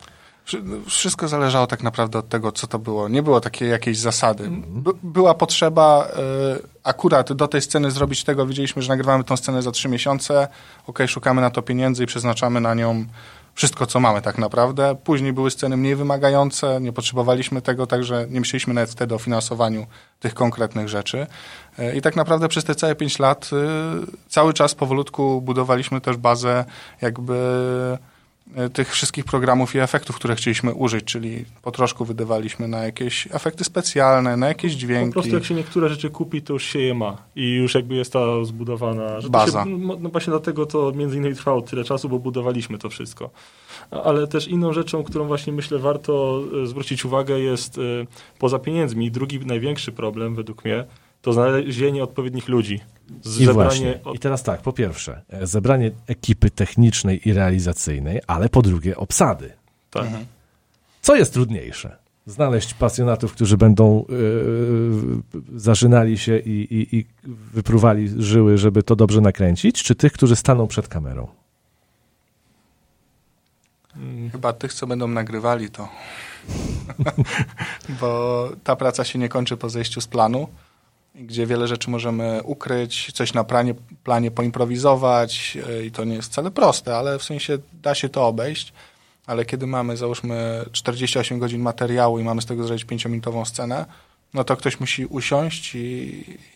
Wszy- 0.44 0.62
Wszystko 0.86 1.28
zależało 1.28 1.66
tak 1.66 1.82
naprawdę 1.82 2.18
od 2.18 2.28
tego, 2.28 2.52
co 2.52 2.66
to 2.66 2.78
było. 2.78 3.08
Nie 3.08 3.22
było 3.22 3.40
takiej 3.40 3.70
jakiejś 3.70 3.98
zasady. 3.98 4.48
By, 4.50 4.90
była 5.02 5.34
potrzeba 5.34 6.08
y, 6.56 6.68
akurat 6.84 7.32
do 7.32 7.48
tej 7.48 7.62
sceny 7.62 7.90
zrobić 7.90 8.24
tego. 8.24 8.46
Widzieliśmy, 8.46 8.82
że 8.82 8.88
nagrywamy 8.88 9.24
tą 9.24 9.36
scenę 9.36 9.62
za 9.62 9.70
trzy 9.70 9.88
miesiące. 9.88 10.48
Okej, 10.86 11.08
szukamy 11.08 11.40
na 11.40 11.50
to 11.50 11.62
pieniędzy 11.62 12.02
i 12.04 12.06
przeznaczamy 12.06 12.60
na 12.60 12.74
nią 12.74 13.04
wszystko, 13.54 13.86
co 13.86 14.00
mamy 14.00 14.22
tak 14.22 14.38
naprawdę. 14.38 14.96
Później 15.04 15.32
były 15.32 15.50
sceny 15.50 15.76
mniej 15.76 15.96
wymagające, 15.96 16.80
nie 16.80 16.92
potrzebowaliśmy 16.92 17.62
tego, 17.62 17.86
także 17.86 18.26
nie 18.30 18.40
myśleliśmy 18.40 18.74
nawet 18.74 18.90
wtedy 18.90 19.14
o 19.14 19.18
finansowaniu 19.18 19.86
tych 20.20 20.34
konkretnych 20.34 20.88
rzeczy. 20.88 21.26
Y, 21.78 21.96
I 21.96 22.00
tak 22.00 22.16
naprawdę 22.16 22.48
przez 22.48 22.64
te 22.64 22.74
całe 22.74 22.94
pięć 22.94 23.18
lat 23.18 23.50
y, 23.52 23.56
cały 24.28 24.54
czas 24.54 24.74
powolutku 24.74 25.40
budowaliśmy 25.42 26.00
też 26.00 26.16
bazę 26.16 26.64
jakby 27.00 27.34
e, 28.00 28.13
tych 28.72 28.90
wszystkich 28.92 29.24
programów 29.24 29.74
i 29.74 29.78
efektów, 29.78 30.16
które 30.16 30.36
chcieliśmy 30.36 30.74
użyć, 30.74 31.04
czyli 31.04 31.44
po 31.62 31.70
troszku 31.70 32.04
wydawaliśmy 32.04 32.68
na 32.68 32.84
jakieś 32.84 33.28
efekty 33.30 33.64
specjalne, 33.64 34.36
na 34.36 34.48
jakieś 34.48 34.72
Po 34.72 34.78
dźwięki. 34.78 35.12
prostu 35.12 35.34
jak 35.34 35.44
się 35.44 35.54
niektóre 35.54 35.88
rzeczy 35.88 36.10
kupi, 36.10 36.42
to 36.42 36.52
już 36.52 36.64
się 36.64 36.78
je 36.78 36.94
ma 36.94 37.16
i 37.36 37.54
już 37.54 37.74
jakby 37.74 37.94
jest 37.94 38.12
ta 38.12 38.44
zbudowana 38.44 39.20
że 39.20 39.28
Baza. 39.28 39.64
Się, 39.64 39.70
no 40.00 40.08
właśnie 40.08 40.30
dlatego 40.30 40.66
to 40.66 40.92
między 40.92 41.16
innymi 41.16 41.34
trwało 41.34 41.62
tyle 41.62 41.84
czasu, 41.84 42.08
bo 42.08 42.18
budowaliśmy 42.18 42.78
to 42.78 42.90
wszystko. 42.90 43.30
Ale 43.90 44.26
też 44.26 44.48
inną 44.48 44.72
rzeczą, 44.72 45.04
którą 45.04 45.26
właśnie 45.26 45.52
myślę 45.52 45.78
warto 45.78 46.42
e, 46.62 46.66
zwrócić 46.66 47.04
uwagę 47.04 47.38
jest 47.40 47.78
e, 47.78 47.80
poza 48.38 48.58
pieniędzmi. 48.58 49.10
Drugi 49.10 49.46
największy 49.46 49.92
problem 49.92 50.34
według 50.34 50.64
mnie 50.64 50.84
to 51.22 51.32
znalezienie 51.32 52.04
odpowiednich 52.04 52.48
ludzi. 52.48 52.80
I 53.40 53.46
właśnie. 53.46 54.00
I 54.14 54.18
teraz 54.18 54.42
tak, 54.42 54.60
po 54.60 54.72
pierwsze, 54.72 55.22
e, 55.28 55.46
zebranie 55.46 55.90
ekipy 56.06 56.50
technicznej 56.50 57.28
i 57.28 57.32
realizacyjnej, 57.32 58.20
ale 58.26 58.48
po 58.48 58.62
drugie 58.62 58.96
obsady. 58.96 59.52
Tak. 59.90 60.06
Co 61.02 61.16
jest 61.16 61.32
trudniejsze? 61.32 61.96
Znaleźć 62.26 62.74
pasjonatów, 62.74 63.32
którzy 63.32 63.56
będą 63.56 64.04
yy, 64.08 65.60
zażynali 65.60 66.18
się 66.18 66.38
i, 66.38 66.74
i, 66.74 66.96
i 66.96 67.06
wypruwali 67.52 68.22
żyły, 68.22 68.58
żeby 68.58 68.82
to 68.82 68.96
dobrze 68.96 69.20
nakręcić, 69.20 69.82
czy 69.82 69.94
tych, 69.94 70.12
którzy 70.12 70.36
staną 70.36 70.66
przed 70.66 70.88
kamerą? 70.88 71.28
Mm, 73.96 74.30
Chyba 74.30 74.52
tych, 74.52 74.72
co 74.72 74.86
będą 74.86 75.08
nagrywali 75.08 75.70
to. 75.70 75.88
Bo 78.00 78.50
ta 78.64 78.76
praca 78.76 79.04
się 79.04 79.18
nie 79.18 79.28
kończy 79.28 79.56
po 79.56 79.70
zejściu 79.70 80.00
z 80.00 80.06
planu, 80.06 80.48
gdzie 81.14 81.46
wiele 81.46 81.68
rzeczy 81.68 81.90
możemy 81.90 82.40
ukryć, 82.44 83.12
coś 83.12 83.34
na 83.34 83.44
planie, 83.44 83.74
planie 84.04 84.30
poimprowizować 84.30 85.58
e, 85.68 85.84
i 85.84 85.90
to 85.90 86.04
nie 86.04 86.14
jest 86.14 86.32
wcale 86.32 86.50
proste, 86.50 86.96
ale 86.96 87.18
w 87.18 87.22
sensie 87.22 87.58
da 87.82 87.94
się 87.94 88.08
to 88.08 88.26
obejść. 88.26 88.72
Ale 89.26 89.44
kiedy 89.44 89.66
mamy, 89.66 89.96
załóżmy, 89.96 90.64
48 90.72 91.38
godzin 91.38 91.62
materiału 91.62 92.18
i 92.18 92.24
mamy 92.24 92.42
z 92.42 92.46
tego 92.46 92.64
zrobić 92.64 92.86
5-minutową 92.86 93.44
scenę, 93.44 93.86
no 94.34 94.44
to 94.44 94.56
ktoś 94.56 94.80
musi 94.80 95.06
usiąść 95.06 95.74
i, 95.74 95.78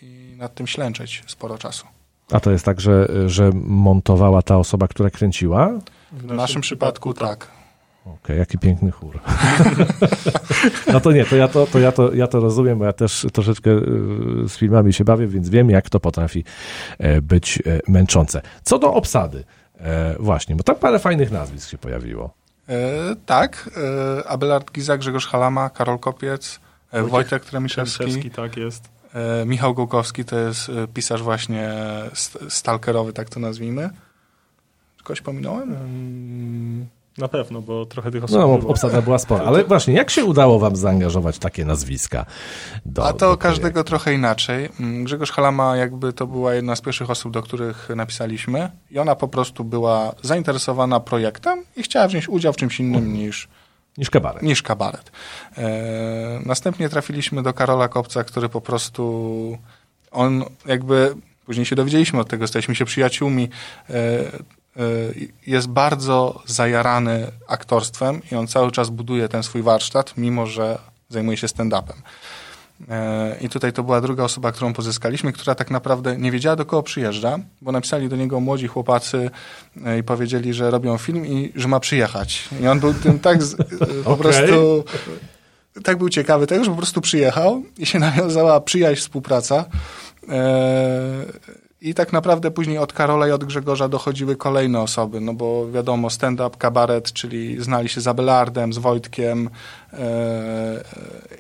i 0.03 0.35
nad 0.37 0.55
tym 0.55 0.67
ślęczeć 0.67 1.25
sporo 1.27 1.59
czasu. 1.59 1.87
A 2.31 2.41
to 2.41 2.51
jest 2.51 2.65
tak, 2.65 2.81
że, 2.81 3.09
że 3.27 3.51
montowała 3.65 4.43
ta 4.43 4.57
osoba, 4.57 4.89
która 4.89 5.11
kręciła? 5.11 5.71
W 6.13 6.25
naszym, 6.25 6.63
przypadku 6.63 7.15
tak. 7.15 7.58
Okej, 8.15 8.39
jaki 8.39 8.59
piękny 8.59 8.91
chór. 8.91 9.21
no 10.93 11.01
to 11.01 11.13
nie, 11.13 11.25
to 11.25 11.37
ja 11.37 11.49
to, 11.49 11.67
to, 11.67 11.79
ja 11.79 11.93
to 11.93 12.15
ja 12.15 12.27
to 12.27 12.41
rozumiem, 12.41 12.79
bo 12.79 12.85
ja 12.85 12.93
też 12.93 13.27
troszeczkę 13.33 13.71
y, 13.71 14.49
z 14.49 14.57
filmami 14.57 14.93
się 14.93 15.05
bawię, 15.05 15.27
więc 15.27 15.49
wiem, 15.49 15.71
jak 15.71 15.91
to 15.91 16.01
potrafi 16.01 16.45
e, 16.99 17.23
być 17.23 17.63
e, 17.67 17.81
męczące. 17.89 18.43
Co 18.63 18.79
do 18.79 18.95
obsady, 18.95 19.45
e, 19.79 20.15
właśnie, 20.19 20.57
bo 20.57 20.63
tam 20.63 20.77
parę 20.77 20.99
fajnych 20.99 21.31
nazwisk 21.31 21.71
się 21.71 21.79
pojawiło. 21.79 22.31
E, 22.69 22.75
tak, 23.27 23.71
e, 24.21 24.29
Abelard 24.29 24.73
Giza, 24.73 24.99
Grzegorz 24.99 25.27
Halama, 25.27 25.71
Karol 25.71 25.99
Kopiec, 25.99 26.61
Wojciech 26.93 27.11
Wojtek 27.11 27.45
Tremiszewski, 27.45 28.31
tak 28.31 28.57
jest. 28.57 28.89
e, 29.15 29.45
Michał 29.47 29.75
Gołkowski, 29.75 30.25
to 30.25 30.39
jest 30.39 30.69
e, 30.69 30.87
pisarz 30.95 31.23
właśnie 31.23 31.71
st- 32.15 32.39
stalkerowy, 32.53 33.13
tak 33.13 33.31
to 33.31 33.41
nazwijmy. 33.41 33.91
Kogoś 35.03 35.21
pominąłem? 35.21 35.73
Mm, 35.75 36.87
Na 37.19 37.29
pewno, 37.29 37.63
bo 37.63 37.87
trochę 37.87 38.11
tych 38.11 38.25
osób 38.25 38.37
No, 38.39 38.59
było. 38.59 38.71
obsada 38.71 39.03
była 39.03 39.19
spora, 39.19 39.45
ale 39.45 39.65
właśnie, 39.65 39.95
jak 39.95 40.11
się 40.11 40.25
udało 40.25 40.59
wam 40.59 40.77
zaangażować 40.77 41.39
takie 41.39 41.65
nazwiska? 41.65 42.27
Do, 42.87 43.03
A 43.05 43.07
do 43.07 43.13
to 43.13 43.19
projektu? 43.19 43.43
każdego 43.43 43.85
trochę 43.85 44.15
inaczej. 44.15 44.69
Mm, 44.81 45.05
Grzegorz 45.05 45.31
Halama 45.31 45.77
jakby 45.77 46.13
to 46.13 46.27
była 46.27 46.55
jedna 46.55 46.77
z 46.77 46.81
pierwszych 46.81 47.11
osób, 47.11 47.33
do 47.33 47.43
których 47.43 47.89
napisaliśmy 47.97 48.71
i 48.91 48.99
ona 48.99 49.15
po 49.15 49.29
prostu 49.29 49.65
była 49.65 50.13
zainteresowana 50.23 51.01
projektem 51.01 51.63
i 51.77 51.83
chciała 51.83 52.09
wziąć 52.09 52.29
udział 52.29 52.53
w 52.53 52.57
czymś 52.57 52.81
innym 52.81 53.13
niż 53.13 53.49
Niż 53.99 54.11
kabaret. 54.11 54.43
niż 54.43 54.63
kabaret. 54.63 55.13
E, 55.59 56.41
następnie 56.47 56.89
trafiliśmy 56.89 57.43
do 57.43 57.53
Karola 57.53 57.89
Kopca, 57.89 58.25
który 58.25 58.49
po 58.49 58.61
prostu 58.61 59.59
on 60.11 60.45
jakby, 60.67 61.15
później 61.47 61.67
się 61.67 61.77
dowiedzieliśmy 61.77 62.21
od 62.21 62.29
tego, 62.29 62.47
staliśmy 62.47 62.75
się 62.75 62.85
przyjaciółmi, 62.85 63.49
e, 63.91 63.95
jest 65.47 65.69
bardzo 65.69 66.43
zajarany 66.47 67.27
aktorstwem 67.49 68.21
i 68.33 68.35
on 68.35 68.47
cały 68.47 68.73
czas 68.73 68.91
buduje 68.91 69.29
ten 69.29 69.43
swój 69.43 69.63
warsztat, 69.63 70.15
mimo 70.17 70.47
że 70.47 70.79
zajmuje 71.09 71.37
się 71.37 71.47
stand-upem. 71.47 71.97
E, 72.91 73.37
I 73.41 73.49
tutaj 73.49 73.73
to 73.73 73.83
była 73.83 74.01
druga 74.01 74.25
osoba, 74.25 74.53
którą 74.53 74.73
pozyskaliśmy, 74.73 75.33
która 75.33 75.55
tak 75.55 75.71
naprawdę 75.71 76.17
nie 76.17 76.31
wiedziała, 76.31 76.57
do 76.57 76.65
kogo 76.67 76.83
przyjeżdża, 76.83 77.39
bo 77.63 77.73
napisali 77.73 78.09
do 78.09 78.17
niego 78.17 78.41
młodzi 78.41 78.67
chłopacy 78.67 79.31
e, 79.87 79.99
i 79.99 80.03
powiedzieli, 80.03 80.55
że 80.55 80.71
robią 80.71 80.99
film 80.99 81.27
i 81.27 81.53
że 81.55 81.69
ma 81.69 81.81
przyjechać. 81.81 82.49
I 82.63 82.67
on 82.67 82.81
był 82.81 82.95
tym 82.95 83.19
tak 83.19 83.43
z, 83.43 83.57
po 84.05 84.11
Okej. 84.11 84.17
prostu 84.17 84.85
tak 85.85 85.99
był 85.99 86.09
ciekawy 86.09 86.47
tego, 86.47 86.65
że 86.65 86.71
po 86.71 86.77
prostu 86.77 87.01
przyjechał 87.01 87.63
i 87.79 87.87
się 87.87 87.99
nawiązała 87.99 88.61
przyjaźń, 88.61 89.01
współpraca. 89.01 89.65
E, 91.83 91.89
I 91.89 91.95
tak 91.95 92.13
naprawdę 92.13 92.51
później 92.51 92.79
od 92.79 92.93
Karola 92.93 93.29
i 93.29 93.31
od 93.31 93.45
Grzegorza 93.45 93.89
dochodziły 93.89 94.37
kolejne 94.37 94.81
osoby, 94.81 95.21
no 95.21 95.35
bo 95.35 95.71
wiadomo, 95.71 96.11
stand-up, 96.11 96.57
kabaret, 96.59 97.13
czyli 97.13 97.63
znali 97.63 97.89
się 97.89 98.01
z 98.01 98.07
Abelardem, 98.07 98.73
z 98.73 98.79
Wojtkiem 98.79 99.51
e, 99.93 100.85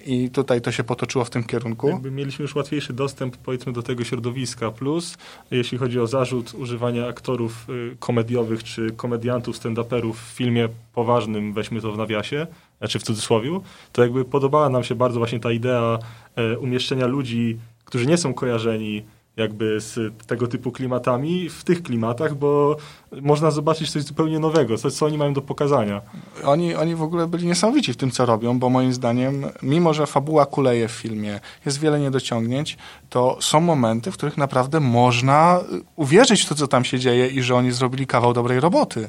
i 0.06 0.30
tutaj 0.30 0.60
to 0.60 0.72
się 0.72 0.84
potoczyło 0.84 1.24
w 1.24 1.30
tym 1.30 1.44
kierunku. 1.44 1.88
Jakby 1.88 2.10
mieliśmy 2.10 2.42
już 2.42 2.54
łatwiejszy 2.54 2.92
dostęp 2.92 3.36
powiedzmy 3.36 3.72
do 3.72 3.82
tego 3.82 4.04
środowiska. 4.04 4.70
Plus, 4.70 5.18
jeśli 5.50 5.78
chodzi 5.78 6.00
o 6.00 6.06
zarzut 6.06 6.54
używania 6.54 7.06
aktorów 7.06 7.70
y, 7.70 7.96
komediowych 7.98 8.64
czy 8.64 8.90
komediantów, 8.90 9.56
stand-uperów 9.56 10.12
w 10.12 10.34
filmie 10.34 10.68
poważnym, 10.94 11.52
weźmy 11.52 11.80
to 11.80 11.92
w 11.92 11.98
nawiasie, 11.98 12.46
znaczy 12.78 12.98
w 12.98 13.02
cudzysłowiu, 13.02 13.62
to 13.92 14.02
jakby 14.02 14.24
podobała 14.24 14.68
nam 14.68 14.84
się 14.84 14.94
bardzo 14.94 15.18
właśnie 15.18 15.40
ta 15.40 15.52
idea 15.52 15.98
e, 16.36 16.58
umieszczenia 16.58 17.06
ludzi, 17.06 17.58
którzy 17.84 18.06
nie 18.06 18.16
są 18.16 18.34
kojarzeni 18.34 19.02
jakby 19.38 19.80
z 19.80 20.14
tego 20.26 20.46
typu 20.46 20.72
klimatami 20.72 21.48
w 21.48 21.64
tych 21.64 21.82
klimatach, 21.82 22.34
bo 22.34 22.76
można 23.22 23.50
zobaczyć 23.50 23.90
coś 23.90 24.02
zupełnie 24.02 24.38
nowego, 24.38 24.78
coś, 24.78 24.92
co 24.92 25.06
oni 25.06 25.18
mają 25.18 25.32
do 25.32 25.42
pokazania. 25.42 26.00
Oni, 26.44 26.74
oni 26.74 26.94
w 26.94 27.02
ogóle 27.02 27.26
byli 27.26 27.46
niesamowici 27.46 27.92
w 27.92 27.96
tym, 27.96 28.10
co 28.10 28.26
robią, 28.26 28.58
bo 28.58 28.70
moim 28.70 28.92
zdaniem, 28.92 29.46
mimo 29.62 29.94
że 29.94 30.06
fabuła 30.06 30.46
kuleje 30.46 30.88
w 30.88 30.92
filmie, 30.92 31.40
jest 31.66 31.80
wiele 31.80 32.00
niedociągnięć, 32.00 32.78
to 33.10 33.38
są 33.40 33.60
momenty, 33.60 34.12
w 34.12 34.14
których 34.14 34.36
naprawdę 34.36 34.80
można 34.80 35.60
y, 35.72 35.80
uwierzyć 35.96 36.42
w 36.42 36.48
to, 36.48 36.54
co 36.54 36.68
tam 36.68 36.84
się 36.84 36.98
dzieje 36.98 37.28
i 37.28 37.42
że 37.42 37.54
oni 37.54 37.72
zrobili 37.72 38.06
kawał 38.06 38.32
dobrej 38.32 38.60
roboty. 38.60 39.08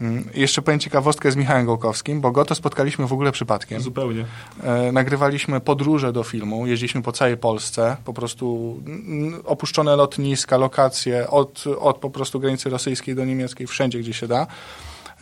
Mm, 0.00 0.24
Jeszcze 0.34 0.62
powiem 0.62 0.80
ciekawostkę 0.80 1.32
z 1.32 1.36
Michałem 1.36 1.66
Gołkowskim, 1.66 2.20
bo 2.20 2.30
go 2.30 2.44
to 2.44 2.54
spotkaliśmy 2.54 3.06
w 3.06 3.12
ogóle 3.12 3.32
przypadkiem. 3.32 3.80
Zupełnie. 3.80 4.24
E, 4.62 4.92
nagrywaliśmy 4.92 5.60
podróże 5.60 6.12
do 6.12 6.22
filmu, 6.24 6.66
jeździliśmy 6.66 7.02
po 7.02 7.12
całej 7.12 7.36
Polsce, 7.36 7.96
po 8.04 8.12
prostu 8.14 8.76
mm, 8.86 9.40
opuszczone 9.44 9.96
lotniska, 9.96 10.56
lokacje, 10.56 11.30
od, 11.30 11.64
od 11.80 11.98
po 11.98 12.10
prostu 12.10 12.40
granicy 12.40 12.70
rosyjskiej 12.70 13.14
do 13.14 13.24
niemieckiej, 13.24 13.66
wszędzie 13.66 13.98
gdzie 13.98 14.12
się 14.12 14.28
da. 14.28 14.46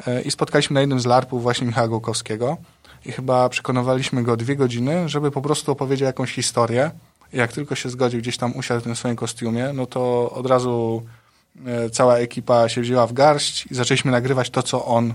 E, 0.06 0.22
I 0.22 0.30
spotkaliśmy 0.30 0.74
na 0.74 0.80
jednym 0.80 1.00
z 1.00 1.06
larpów 1.06 1.42
właśnie 1.42 1.66
Michała 1.66 1.88
Gołkowskiego 1.88 2.56
i 3.06 3.12
chyba 3.12 3.48
przekonywaliśmy 3.48 4.22
go 4.22 4.36
dwie 4.36 4.56
godziny, 4.56 5.08
żeby 5.08 5.30
po 5.30 5.42
prostu 5.42 5.72
opowiedział 5.72 6.06
jakąś 6.06 6.32
historię. 6.32 6.90
Jak 7.32 7.52
tylko 7.52 7.74
się 7.74 7.88
zgodził, 7.88 8.20
gdzieś 8.20 8.36
tam 8.36 8.56
usiadł 8.56 8.80
w 8.80 8.84
tym 8.84 8.96
swoim 8.96 9.16
kostiumie, 9.16 9.70
no 9.74 9.86
to 9.86 10.30
od 10.30 10.46
razu 10.46 11.02
cała 11.92 12.18
ekipa 12.18 12.68
się 12.68 12.80
wzięła 12.80 13.06
w 13.06 13.12
garść 13.12 13.66
i 13.70 13.74
zaczęliśmy 13.74 14.10
nagrywać 14.10 14.50
to, 14.50 14.62
co 14.62 14.84
on 14.84 15.14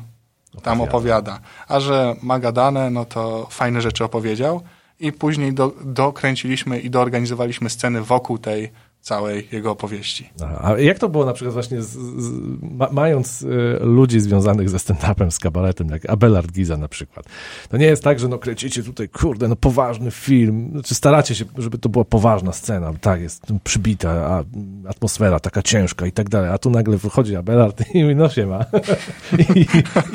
tam 0.63 0.81
opowiada. 0.81 1.39
A 1.67 1.79
że 1.79 2.15
ma 2.21 2.39
gadane, 2.39 2.89
no 2.89 3.05
to 3.05 3.47
fajne 3.49 3.81
rzeczy 3.81 4.03
opowiedział. 4.03 4.61
I 4.99 5.11
później 5.11 5.53
do, 5.53 5.71
dokręciliśmy 5.83 6.79
i 6.79 6.89
doorganizowaliśmy 6.89 7.69
sceny 7.69 8.01
wokół 8.01 8.37
tej 8.37 8.71
całej 9.01 9.47
jego 9.51 9.71
opowieści. 9.71 10.29
A 10.61 10.79
jak 10.79 10.99
to 10.99 11.09
było 11.09 11.25
na 11.25 11.33
przykład 11.33 11.53
właśnie 11.53 11.81
z, 11.81 11.89
z, 11.89 12.31
ma, 12.61 12.89
mając 12.91 13.41
y, 13.41 13.47
ludzi 13.81 14.19
związanych 14.19 14.69
ze 14.69 14.77
stand-upem, 14.77 15.31
z 15.31 15.39
kabaretem, 15.39 15.89
jak 15.89 16.09
Abelard 16.09 16.51
Giza 16.51 16.77
na 16.77 16.87
przykład. 16.87 17.25
To 17.69 17.77
nie 17.77 17.85
jest 17.85 18.03
tak, 18.03 18.19
że 18.19 18.27
no 18.27 18.37
kręcicie 18.37 18.83
tutaj, 18.83 19.09
kurde, 19.09 19.47
no 19.47 19.55
poważny 19.55 20.11
film, 20.11 20.69
znaczy 20.71 20.95
staracie 20.95 21.35
się, 21.35 21.45
żeby 21.57 21.77
to 21.77 21.89
była 21.89 22.05
poważna 22.05 22.51
scena, 22.51 22.93
tak, 23.01 23.21
jest 23.21 23.45
przybita, 23.63 24.09
a 24.09 24.43
atmosfera 24.89 25.39
taka 25.39 25.61
ciężka 25.61 26.05
i 26.05 26.11
tak 26.11 26.29
dalej, 26.29 26.49
a 26.49 26.57
tu 26.57 26.69
nagle 26.69 26.97
wychodzi 26.97 27.35
Abelard 27.35 27.95
i 27.95 28.03
mówi, 28.03 28.15
no 28.15 28.29
się 28.29 28.45
ma. 28.45 28.65
I, 29.55 29.65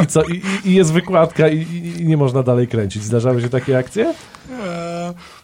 I, 0.02 0.06
co, 0.06 0.22
i, 0.22 0.42
i 0.64 0.74
jest 0.74 0.92
wykładka 0.92 1.48
i, 1.48 1.62
i, 1.98 2.06
nie 2.06 2.16
można 2.16 2.42
dalej 2.42 2.68
kręcić. 2.68 3.02
Zdarzały 3.02 3.42
się 3.42 3.48
takie 3.48 3.78
akcje? 3.78 4.14
Eee 4.50 5.35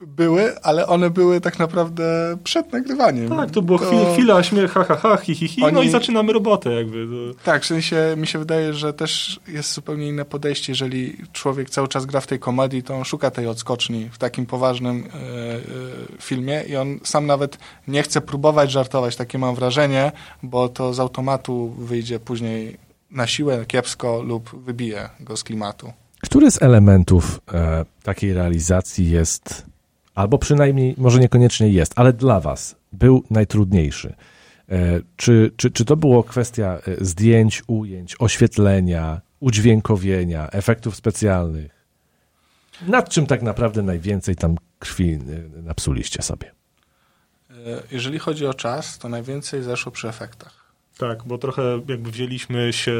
były, 0.00 0.60
ale 0.62 0.86
one 0.86 1.10
były 1.10 1.40
tak 1.40 1.58
naprawdę 1.58 2.04
przed 2.44 2.72
nagrywaniem. 2.72 3.28
Tak, 3.28 3.50
to 3.50 3.62
było 3.62 3.78
to... 3.78 4.12
chwila 4.12 4.42
śmiech, 4.42 4.72
ha, 4.72 4.84
ha, 4.84 4.96
ha, 4.96 5.16
hi, 5.16 5.34
hi, 5.34 5.48
hi, 5.48 5.62
Oni... 5.62 5.74
no 5.74 5.82
i 5.82 5.90
zaczynamy 5.90 6.32
robotę 6.32 6.72
jakby. 6.72 7.06
Tak, 7.44 7.62
w 7.62 7.66
sensie 7.66 8.14
mi 8.16 8.26
się 8.26 8.38
wydaje, 8.38 8.72
że 8.72 8.92
też 8.92 9.40
jest 9.48 9.72
zupełnie 9.72 10.08
inne 10.08 10.24
podejście, 10.24 10.72
jeżeli 10.72 11.16
człowiek 11.32 11.70
cały 11.70 11.88
czas 11.88 12.06
gra 12.06 12.20
w 12.20 12.26
tej 12.26 12.38
komedii, 12.38 12.82
to 12.82 12.94
on 12.94 13.04
szuka 13.04 13.30
tej 13.30 13.46
odskoczni 13.46 14.08
w 14.12 14.18
takim 14.18 14.46
poważnym 14.46 15.04
e, 15.06 15.16
e, 15.16 15.60
filmie 16.20 16.62
i 16.68 16.76
on 16.76 17.00
sam 17.04 17.26
nawet 17.26 17.58
nie 17.88 18.02
chce 18.02 18.20
próbować 18.20 18.70
żartować, 18.70 19.16
takie 19.16 19.38
mam 19.38 19.54
wrażenie, 19.54 20.12
bo 20.42 20.68
to 20.68 20.94
z 20.94 21.00
automatu 21.00 21.74
wyjdzie 21.78 22.20
później 22.20 22.76
na 23.10 23.26
siłę 23.26 23.64
kiepsko 23.66 24.22
lub 24.22 24.64
wybije 24.64 25.08
go 25.20 25.36
z 25.36 25.44
klimatu. 25.44 25.92
Który 26.20 26.50
z 26.50 26.62
elementów 26.62 27.40
e, 27.52 27.84
takiej 28.02 28.32
realizacji 28.32 29.10
jest 29.10 29.73
albo 30.14 30.38
przynajmniej 30.38 30.94
może 30.98 31.20
niekoniecznie 31.20 31.68
jest, 31.68 31.92
ale 31.96 32.12
dla 32.12 32.40
Was 32.40 32.76
był 32.92 33.24
najtrudniejszy? 33.30 34.14
E, 34.68 35.00
czy, 35.16 35.52
czy, 35.56 35.70
czy 35.70 35.84
to 35.84 35.96
było 35.96 36.22
kwestia 36.22 36.78
e, 36.86 37.04
zdjęć, 37.04 37.62
ujęć, 37.66 38.16
oświetlenia, 38.18 39.20
udźwiękowienia, 39.40 40.48
efektów 40.50 40.96
specjalnych? 40.96 41.84
Nad 42.86 43.08
czym 43.08 43.26
tak 43.26 43.42
naprawdę 43.42 43.82
najwięcej 43.82 44.36
tam 44.36 44.56
krwi 44.78 45.12
e, 45.12 45.18
napsuliście 45.62 46.22
sobie? 46.22 46.50
Jeżeli 47.90 48.18
chodzi 48.18 48.46
o 48.46 48.54
czas, 48.54 48.98
to 48.98 49.08
najwięcej 49.08 49.62
zeszło 49.62 49.92
przy 49.92 50.08
efektach. 50.08 50.64
Tak, 50.98 51.24
bo 51.24 51.38
trochę 51.38 51.80
jakby 51.88 52.10
wzięliśmy 52.10 52.72
się 52.72 52.92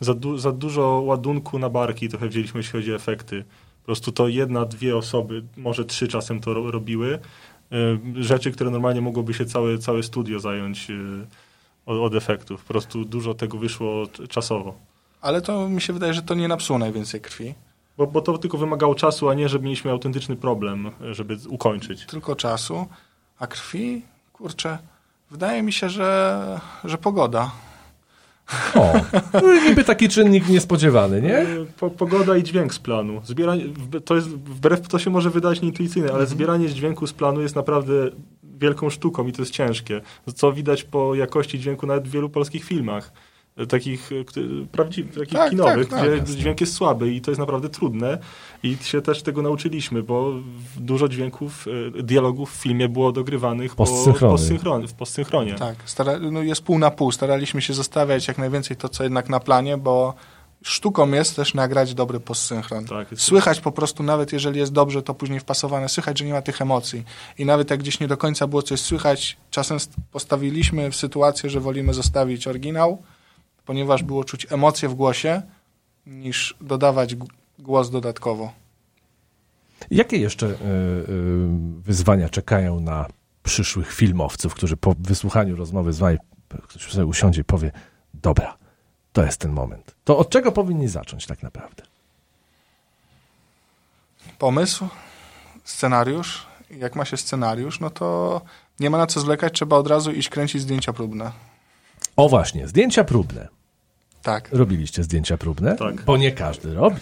za, 0.00 0.14
du 0.14 0.38
za 0.38 0.52
dużo 0.52 1.00
ładunku 1.00 1.58
na 1.58 1.70
barki, 1.70 2.08
trochę 2.08 2.28
wzięliśmy, 2.28 2.60
jeśli 2.60 2.72
chodzi 2.72 2.92
o 2.92 2.96
efekty. 2.96 3.44
Po 3.86 3.88
prostu 3.88 4.12
to 4.12 4.28
jedna, 4.28 4.64
dwie 4.64 4.96
osoby, 4.96 5.42
może 5.56 5.84
trzy 5.84 6.08
czasem 6.08 6.40
to 6.40 6.54
ro 6.54 6.70
robiły. 6.70 7.18
Y, 8.18 8.24
rzeczy, 8.24 8.52
które 8.52 8.70
normalnie 8.70 9.00
mogłoby 9.00 9.34
się 9.34 9.44
całe, 9.44 9.78
całe 9.78 10.02
studio 10.02 10.40
zająć 10.40 10.90
y, 10.90 11.26
od, 11.86 11.98
od 11.98 12.14
efektów. 12.14 12.64
Po 12.64 12.68
prostu 12.68 13.04
dużo 13.04 13.34
tego 13.34 13.58
wyszło 13.58 14.06
czasowo. 14.28 14.74
Ale 15.20 15.42
to 15.42 15.68
mi 15.68 15.80
się 15.80 15.92
wydaje, 15.92 16.14
że 16.14 16.22
to 16.22 16.34
nie 16.34 16.48
napsuło 16.48 16.78
najwięcej 16.78 17.20
krwi. 17.20 17.54
Bo, 17.96 18.06
bo 18.06 18.20
to 18.20 18.38
tylko 18.38 18.58
wymagało 18.58 18.94
czasu, 18.94 19.28
a 19.28 19.34
nie, 19.34 19.48
żeby 19.48 19.64
mieliśmy 19.64 19.90
autentyczny 19.90 20.36
problem, 20.36 20.90
żeby 21.12 21.36
ukończyć. 21.48 22.06
Tylko 22.06 22.36
czasu, 22.36 22.86
a 23.38 23.46
krwi, 23.46 24.02
kurczę, 24.32 24.78
wydaje 25.30 25.62
mi 25.62 25.72
się, 25.72 25.90
że, 25.90 26.60
że 26.84 26.98
pogoda. 26.98 27.50
O, 28.74 28.92
no 29.42 29.54
niby 29.68 29.84
taki 29.84 30.08
czynnik 30.08 30.48
niespodziewany, 30.48 31.22
nie? 31.22 31.46
Po, 31.80 31.90
pogoda 31.90 32.36
i 32.36 32.42
dźwięk 32.42 32.74
z 32.74 32.78
planu. 32.78 33.20
Zbieranie, 33.24 33.64
to 34.04 34.14
jest, 34.14 34.28
wbrew 34.28 34.88
to 34.88 34.98
się 34.98 35.10
może 35.10 35.30
wydać 35.30 35.62
nieintuicyjne, 35.62 36.08
ale 36.08 36.20
mhm. 36.20 36.30
zbieranie 36.30 36.68
dźwięku 36.68 37.06
z 37.06 37.12
planu 37.12 37.40
jest 37.40 37.56
naprawdę 37.56 37.92
wielką 38.42 38.90
sztuką 38.90 39.26
i 39.26 39.32
to 39.32 39.42
jest 39.42 39.52
ciężkie. 39.52 40.00
Co 40.34 40.52
widać 40.52 40.84
po 40.84 41.14
jakości 41.14 41.58
dźwięku 41.58 41.86
nawet 41.86 42.08
w 42.08 42.10
wielu 42.10 42.28
polskich 42.28 42.64
filmach 42.64 43.12
takich 43.68 44.10
e, 44.12 44.66
prawdziwych, 44.72 45.14
takich 45.14 45.38
tak, 45.38 45.50
kinowych, 45.50 45.88
tak, 45.88 46.00
gdzie 46.00 46.18
tak, 46.18 46.28
dźwięk 46.28 46.60
jest 46.60 46.74
słaby 46.74 47.12
i 47.12 47.20
to 47.20 47.30
jest 47.30 47.38
naprawdę 47.38 47.68
trudne 47.68 48.18
i 48.62 48.76
się 48.82 49.02
też 49.02 49.22
tego 49.22 49.42
nauczyliśmy, 49.42 50.02
bo 50.02 50.32
dużo 50.76 51.08
dźwięków, 51.08 51.66
e, 51.98 52.02
dialogów 52.02 52.52
w 52.52 52.62
filmie 52.62 52.88
było 52.88 53.12
dogrywanych 53.12 53.74
po, 53.74 53.84
w 54.88 54.92
postsynchronie. 54.92 55.54
Tak, 55.54 55.76
stara, 55.84 56.18
no 56.18 56.42
jest 56.42 56.62
pół 56.62 56.78
na 56.78 56.90
pół. 56.90 57.12
Staraliśmy 57.12 57.62
się 57.62 57.74
zostawiać 57.74 58.28
jak 58.28 58.38
najwięcej 58.38 58.76
to, 58.76 58.88
co 58.88 59.02
jednak 59.02 59.28
na 59.28 59.40
planie, 59.40 59.76
bo 59.76 60.14
sztuką 60.62 61.12
jest 61.12 61.36
też 61.36 61.54
nagrać 61.54 61.94
dobry 61.94 62.20
postsynchron. 62.20 62.84
Tak, 62.84 63.08
słychać 63.16 63.60
po 63.60 63.72
prostu, 63.72 64.02
nawet 64.02 64.32
jeżeli 64.32 64.58
jest 64.58 64.72
dobrze, 64.72 65.02
to 65.02 65.14
później 65.14 65.40
wpasowane, 65.40 65.88
słychać, 65.88 66.18
że 66.18 66.24
nie 66.24 66.32
ma 66.32 66.42
tych 66.42 66.60
emocji. 66.60 67.04
I 67.38 67.44
nawet 67.44 67.70
jak 67.70 67.80
gdzieś 67.80 68.00
nie 68.00 68.08
do 68.08 68.16
końca 68.16 68.46
było 68.46 68.62
coś 68.62 68.80
słychać, 68.80 69.36
czasem 69.50 69.78
postawiliśmy 70.12 70.90
w 70.90 70.96
sytuację, 70.96 71.50
że 71.50 71.60
wolimy 71.60 71.94
zostawić 71.94 72.46
oryginał, 72.46 73.02
ponieważ 73.66 74.02
było 74.02 74.24
czuć 74.24 74.52
emocje 74.52 74.88
w 74.88 74.94
głosie, 74.94 75.42
niż 76.06 76.56
dodawać 76.60 77.16
głos 77.58 77.90
dodatkowo. 77.90 78.52
Jakie 79.90 80.16
jeszcze 80.16 80.46
y, 80.46 80.50
y, 80.50 80.56
wyzwania 81.80 82.28
czekają 82.28 82.80
na 82.80 83.06
przyszłych 83.42 83.92
filmowców, 83.92 84.54
którzy 84.54 84.76
po 84.76 84.94
wysłuchaniu 84.98 85.56
rozmowy 85.56 85.92
z 85.92 85.98
wami, 85.98 86.18
ktoś 86.62 86.92
sobie 86.92 87.06
usiądzie 87.06 87.40
i 87.40 87.44
powie, 87.44 87.72
dobra, 88.14 88.56
to 89.12 89.24
jest 89.24 89.40
ten 89.40 89.52
moment. 89.52 89.94
To 90.04 90.18
od 90.18 90.30
czego 90.30 90.52
powinni 90.52 90.88
zacząć 90.88 91.26
tak 91.26 91.42
naprawdę? 91.42 91.82
Pomysł, 94.38 94.88
scenariusz. 95.64 96.46
Jak 96.70 96.96
ma 96.96 97.04
się 97.04 97.16
scenariusz, 97.16 97.80
no 97.80 97.90
to 97.90 98.40
nie 98.80 98.90
ma 98.90 98.98
na 98.98 99.06
co 99.06 99.20
zwlekać, 99.20 99.52
trzeba 99.52 99.76
od 99.76 99.86
razu 99.86 100.12
iść 100.12 100.28
kręcić 100.28 100.62
zdjęcia 100.62 100.92
próbne. 100.92 101.32
O 102.16 102.28
właśnie, 102.28 102.68
zdjęcia 102.68 103.04
próbne. 103.04 103.48
Tak. 104.26 104.48
Robiliście 104.52 105.02
zdjęcia 105.02 105.36
próbne? 105.36 105.76
Tak. 105.76 106.02
Bo 106.02 106.16
nie 106.16 106.32
każdy 106.32 106.74
robi. 106.74 106.96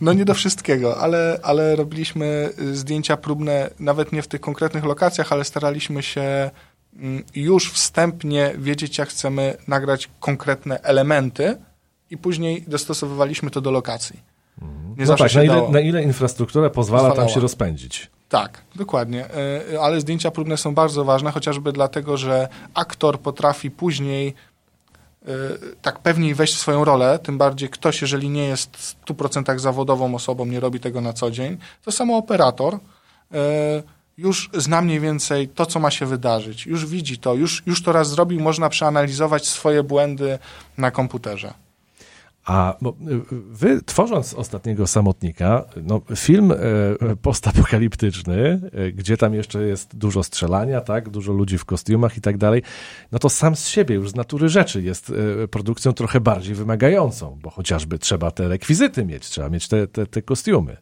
No 0.00 0.12
nie 0.12 0.24
do 0.24 0.34
wszystkiego, 0.34 0.98
ale, 0.98 1.40
ale 1.42 1.76
robiliśmy 1.76 2.50
zdjęcia 2.72 3.16
próbne 3.16 3.70
nawet 3.80 4.12
nie 4.12 4.22
w 4.22 4.28
tych 4.28 4.40
konkretnych 4.40 4.84
lokacjach, 4.84 5.32
ale 5.32 5.44
staraliśmy 5.44 6.02
się 6.02 6.50
mm, 6.96 7.24
już 7.34 7.72
wstępnie 7.72 8.54
wiedzieć, 8.58 8.98
jak 8.98 9.08
chcemy 9.08 9.56
nagrać 9.68 10.08
konkretne 10.20 10.80
elementy 10.82 11.56
i 12.10 12.18
później 12.18 12.64
dostosowywaliśmy 12.68 13.50
to 13.50 13.60
do 13.60 13.70
lokacji. 13.70 14.20
Mhm. 14.62 14.94
Nie 14.98 15.04
no 15.04 15.16
tak, 15.16 15.34
na 15.34 15.42
ile, 15.42 15.68
na 15.70 15.80
ile 15.80 16.02
infrastruktura 16.02 16.70
pozwala 16.70 17.02
Pozwalała. 17.02 17.26
tam 17.28 17.34
się 17.34 17.40
rozpędzić. 17.40 18.10
Tak, 18.28 18.62
dokładnie. 18.74 19.26
E, 19.74 19.80
ale 19.80 20.00
zdjęcia 20.00 20.30
próbne 20.30 20.56
są 20.56 20.74
bardzo 20.74 21.04
ważne, 21.04 21.30
chociażby 21.30 21.72
dlatego, 21.72 22.16
że 22.16 22.48
aktor 22.74 23.20
potrafi 23.20 23.70
później 23.70 24.28
Y, 24.28 24.55
tak 25.82 25.98
pewniej 25.98 26.34
wejść 26.34 26.54
w 26.54 26.58
swoją 26.58 26.84
rolę, 26.84 27.18
tym 27.18 27.38
bardziej 27.38 27.68
ktoś, 27.68 28.02
jeżeli 28.02 28.28
nie 28.28 28.44
jest 28.44 28.76
w 28.76 29.06
100% 29.06 29.58
zawodową 29.58 30.14
osobą, 30.14 30.46
nie 30.46 30.60
robi 30.60 30.80
tego 30.80 31.00
na 31.00 31.12
co 31.12 31.30
dzień, 31.30 31.58
to 31.84 31.92
samo 31.92 32.16
operator 32.16 32.74
y, 32.74 32.78
już 34.18 34.50
zna 34.54 34.82
mniej 34.82 35.00
więcej 35.00 35.48
to, 35.48 35.66
co 35.66 35.80
ma 35.80 35.90
się 35.90 36.06
wydarzyć, 36.06 36.66
już 36.66 36.86
widzi 36.86 37.18
to, 37.18 37.34
już, 37.34 37.62
już 37.66 37.82
to 37.82 37.92
raz 37.92 38.08
zrobił, 38.08 38.40
można 38.40 38.68
przeanalizować 38.68 39.48
swoje 39.48 39.82
błędy 39.82 40.38
na 40.78 40.90
komputerze. 40.90 41.65
A 42.46 42.74
y, 42.74 42.76
wy, 43.30 43.82
tworząc 43.82 44.34
ostatniego 44.34 44.86
samotnika, 44.86 45.64
no, 45.82 46.00
film 46.16 46.52
e, 46.52 46.56
postapokaliptyczny, 47.22 48.60
e, 48.72 48.92
gdzie 48.92 49.16
tam 49.16 49.34
jeszcze 49.34 49.62
jest 49.62 49.96
dużo 49.96 50.22
strzelania, 50.22 50.80
tak, 50.80 51.08
dużo 51.08 51.32
ludzi 51.32 51.58
w 51.58 51.64
kostiumach 51.64 52.16
i 52.16 52.20
tak 52.20 52.38
dalej, 52.38 52.62
no 53.12 53.18
to 53.18 53.28
sam 53.28 53.56
z 53.56 53.68
siebie, 53.68 53.94
już 53.94 54.10
z 54.10 54.14
natury 54.14 54.48
rzeczy 54.48 54.82
jest 54.82 55.12
e, 55.44 55.48
produkcją 55.48 55.92
trochę 55.92 56.20
bardziej 56.20 56.54
wymagającą, 56.54 57.38
bo 57.42 57.50
chociażby 57.50 57.98
trzeba 57.98 58.30
te 58.30 58.48
rekwizyty 58.48 59.04
mieć, 59.04 59.26
trzeba 59.30 59.48
mieć 59.48 59.68
te, 59.68 59.86
te, 59.86 60.06
te 60.06 60.22
kostiumy. 60.22 60.76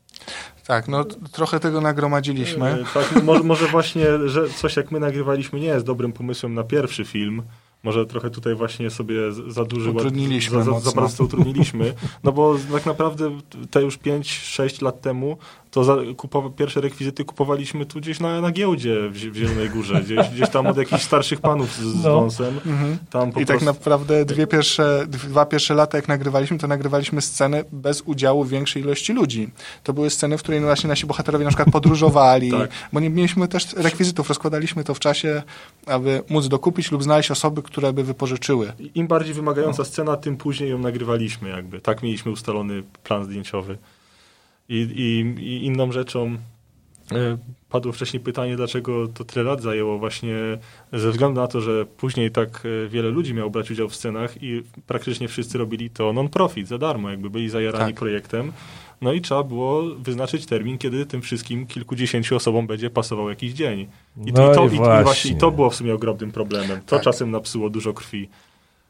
Tak, 0.66 0.88
no 0.88 1.04
trochę 1.04 1.60
tego 1.60 1.80
nagromadziliśmy. 1.80 2.84
Tak, 2.94 3.22
może, 3.22 3.42
może 3.42 3.66
właśnie, 3.66 4.04
że 4.26 4.48
coś 4.48 4.76
jak 4.76 4.90
my 4.90 5.00
nagrywaliśmy 5.00 5.60
nie 5.60 5.66
jest 5.66 5.86
dobrym 5.86 6.12
pomysłem 6.12 6.54
na 6.54 6.64
pierwszy 6.64 7.04
film, 7.04 7.42
może 7.84 8.06
trochę 8.06 8.30
tutaj 8.30 8.54
właśnie 8.54 8.90
sobie 8.90 9.32
za 9.32 9.64
duży 9.64 9.90
utrudniliśmy 9.90 10.64
za, 10.64 10.72
za, 10.72 10.80
za 10.80 10.92
bardzo 10.92 11.24
utrudniliśmy, 11.24 11.94
no 12.24 12.32
bo 12.32 12.56
tak 12.72 12.86
naprawdę 12.86 13.40
te 13.70 13.82
już 13.82 13.98
5-6 13.98 14.82
lat 14.82 15.00
temu 15.00 15.38
to 15.74 15.84
za, 15.84 15.96
kupowa, 16.16 16.50
pierwsze 16.50 16.80
rekwizyty 16.80 17.24
kupowaliśmy 17.24 17.86
tu 17.86 18.00
gdzieś 18.00 18.20
na, 18.20 18.40
na 18.40 18.50
giełdzie 18.50 19.08
w, 19.08 19.12
w 19.12 19.36
Zielonej 19.36 19.70
Górze, 19.70 20.02
gdzieś, 20.02 20.28
gdzieś 20.28 20.50
tam 20.50 20.66
od 20.66 20.76
jakichś 20.76 21.02
starszych 21.02 21.40
panów 21.40 21.72
z, 21.72 21.80
z 21.80 22.04
no. 22.04 22.14
wąsem. 22.14 22.60
Mhm. 22.66 22.98
Tam 23.10 23.28
I 23.28 23.32
tak 23.32 23.32
prostu... 23.32 23.52
tak 23.52 23.62
naprawdę 23.62 24.24
dwie 24.24 24.46
pierwsze, 24.46 25.06
dwa 25.08 25.46
pierwsze 25.46 25.74
lata 25.74 25.98
jak 25.98 26.08
nagrywaliśmy, 26.08 26.58
to 26.58 26.66
nagrywaliśmy 26.66 27.20
sceny 27.20 27.64
bez 27.72 28.00
udziału 28.00 28.44
większej 28.44 28.82
ilości 28.82 29.12
ludzi. 29.12 29.48
To 29.82 29.92
były 29.92 30.10
sceny, 30.10 30.38
w 30.38 30.42
której 30.42 30.60
właśnie 30.60 30.88
nasi 30.88 31.06
bohaterowie 31.06 31.44
na 31.44 31.50
przykład 31.50 31.70
podróżowali, 31.70 32.50
tak. 32.58 32.70
bo 32.92 33.00
nie 33.00 33.10
mieliśmy 33.10 33.48
też 33.48 33.72
rekwizytów, 33.72 34.28
rozkładaliśmy 34.28 34.84
to 34.84 34.94
w 34.94 35.00
czasie, 35.00 35.42
aby 35.86 36.22
móc 36.30 36.48
dokupić 36.48 36.92
lub 36.92 37.02
znaleźć 37.02 37.30
osoby, 37.30 37.62
które 37.62 37.92
by 37.92 38.04
wypożyczyły. 38.04 38.72
Im 38.94 39.06
bardziej 39.06 39.34
wymagająca 39.34 39.82
no. 39.82 39.84
scena, 39.84 40.16
tym 40.16 40.36
później 40.36 40.70
ją 40.70 40.78
nagrywaliśmy 40.78 41.48
jakby. 41.48 41.80
Tak 41.80 42.02
mieliśmy 42.02 42.32
ustalony 42.32 42.82
plan 43.02 43.24
zdjęciowy. 43.24 43.78
I, 44.68 44.76
i, 44.76 45.42
i 45.44 45.64
inną 45.66 45.92
rzeczą 45.92 46.36
E, 47.12 47.38
padło 47.68 47.92
wcześniej 47.92 48.20
pytanie, 48.20 48.56
dlaczego 48.56 49.08
to 49.08 49.24
tyle 49.24 49.44
lat 49.44 49.62
zajęło 49.62 49.98
właśnie 49.98 50.34
ze 50.92 51.10
względu 51.10 51.40
na 51.40 51.46
to, 51.46 51.60
że 51.60 51.86
później 51.86 52.30
tak 52.30 52.62
e, 52.84 52.88
wiele 52.88 53.08
ludzi 53.08 53.34
miało 53.34 53.50
brać 53.50 53.70
udział 53.70 53.88
w 53.88 53.96
scenach 53.96 54.42
i 54.42 54.62
praktycznie 54.86 55.28
wszyscy 55.28 55.58
robili 55.58 55.90
to 55.90 56.12
non-profit, 56.12 56.68
za 56.68 56.78
darmo, 56.78 57.10
jakby 57.10 57.30
byli 57.30 57.48
zajarani 57.50 57.92
Tak. 57.92 57.94
projektem. 57.94 58.52
No 59.00 59.12
i 59.12 59.20
trzeba 59.20 59.42
było 59.42 59.82
wyznaczyć 59.82 60.46
termin, 60.46 60.78
kiedy 60.78 61.06
tym 61.06 61.22
wszystkim 61.22 61.66
kilkudziesięciu 61.66 62.36
osobom 62.36 62.66
będzie 62.66 62.90
pasował 62.90 63.28
jakiś 63.28 63.52
dzień. 63.52 63.80
I, 64.26 64.32
No 64.32 64.52
i, 64.52 64.54
to, 64.54 64.66
i 64.66 64.70
i, 64.70 64.74
i 64.74 64.76
właśnie. 64.76 65.02
właśnie 65.04 65.34
to 65.34 65.50
było 65.50 65.70
w 65.70 65.74
sumie 65.74 65.94
ogromnym 65.94 66.32
problemem. 66.32 66.80
To 66.86 66.96
Tak. 66.96 67.04
czasem 67.04 67.30
napsuło 67.30 67.70
dużo 67.70 67.92
krwi. 67.92 68.28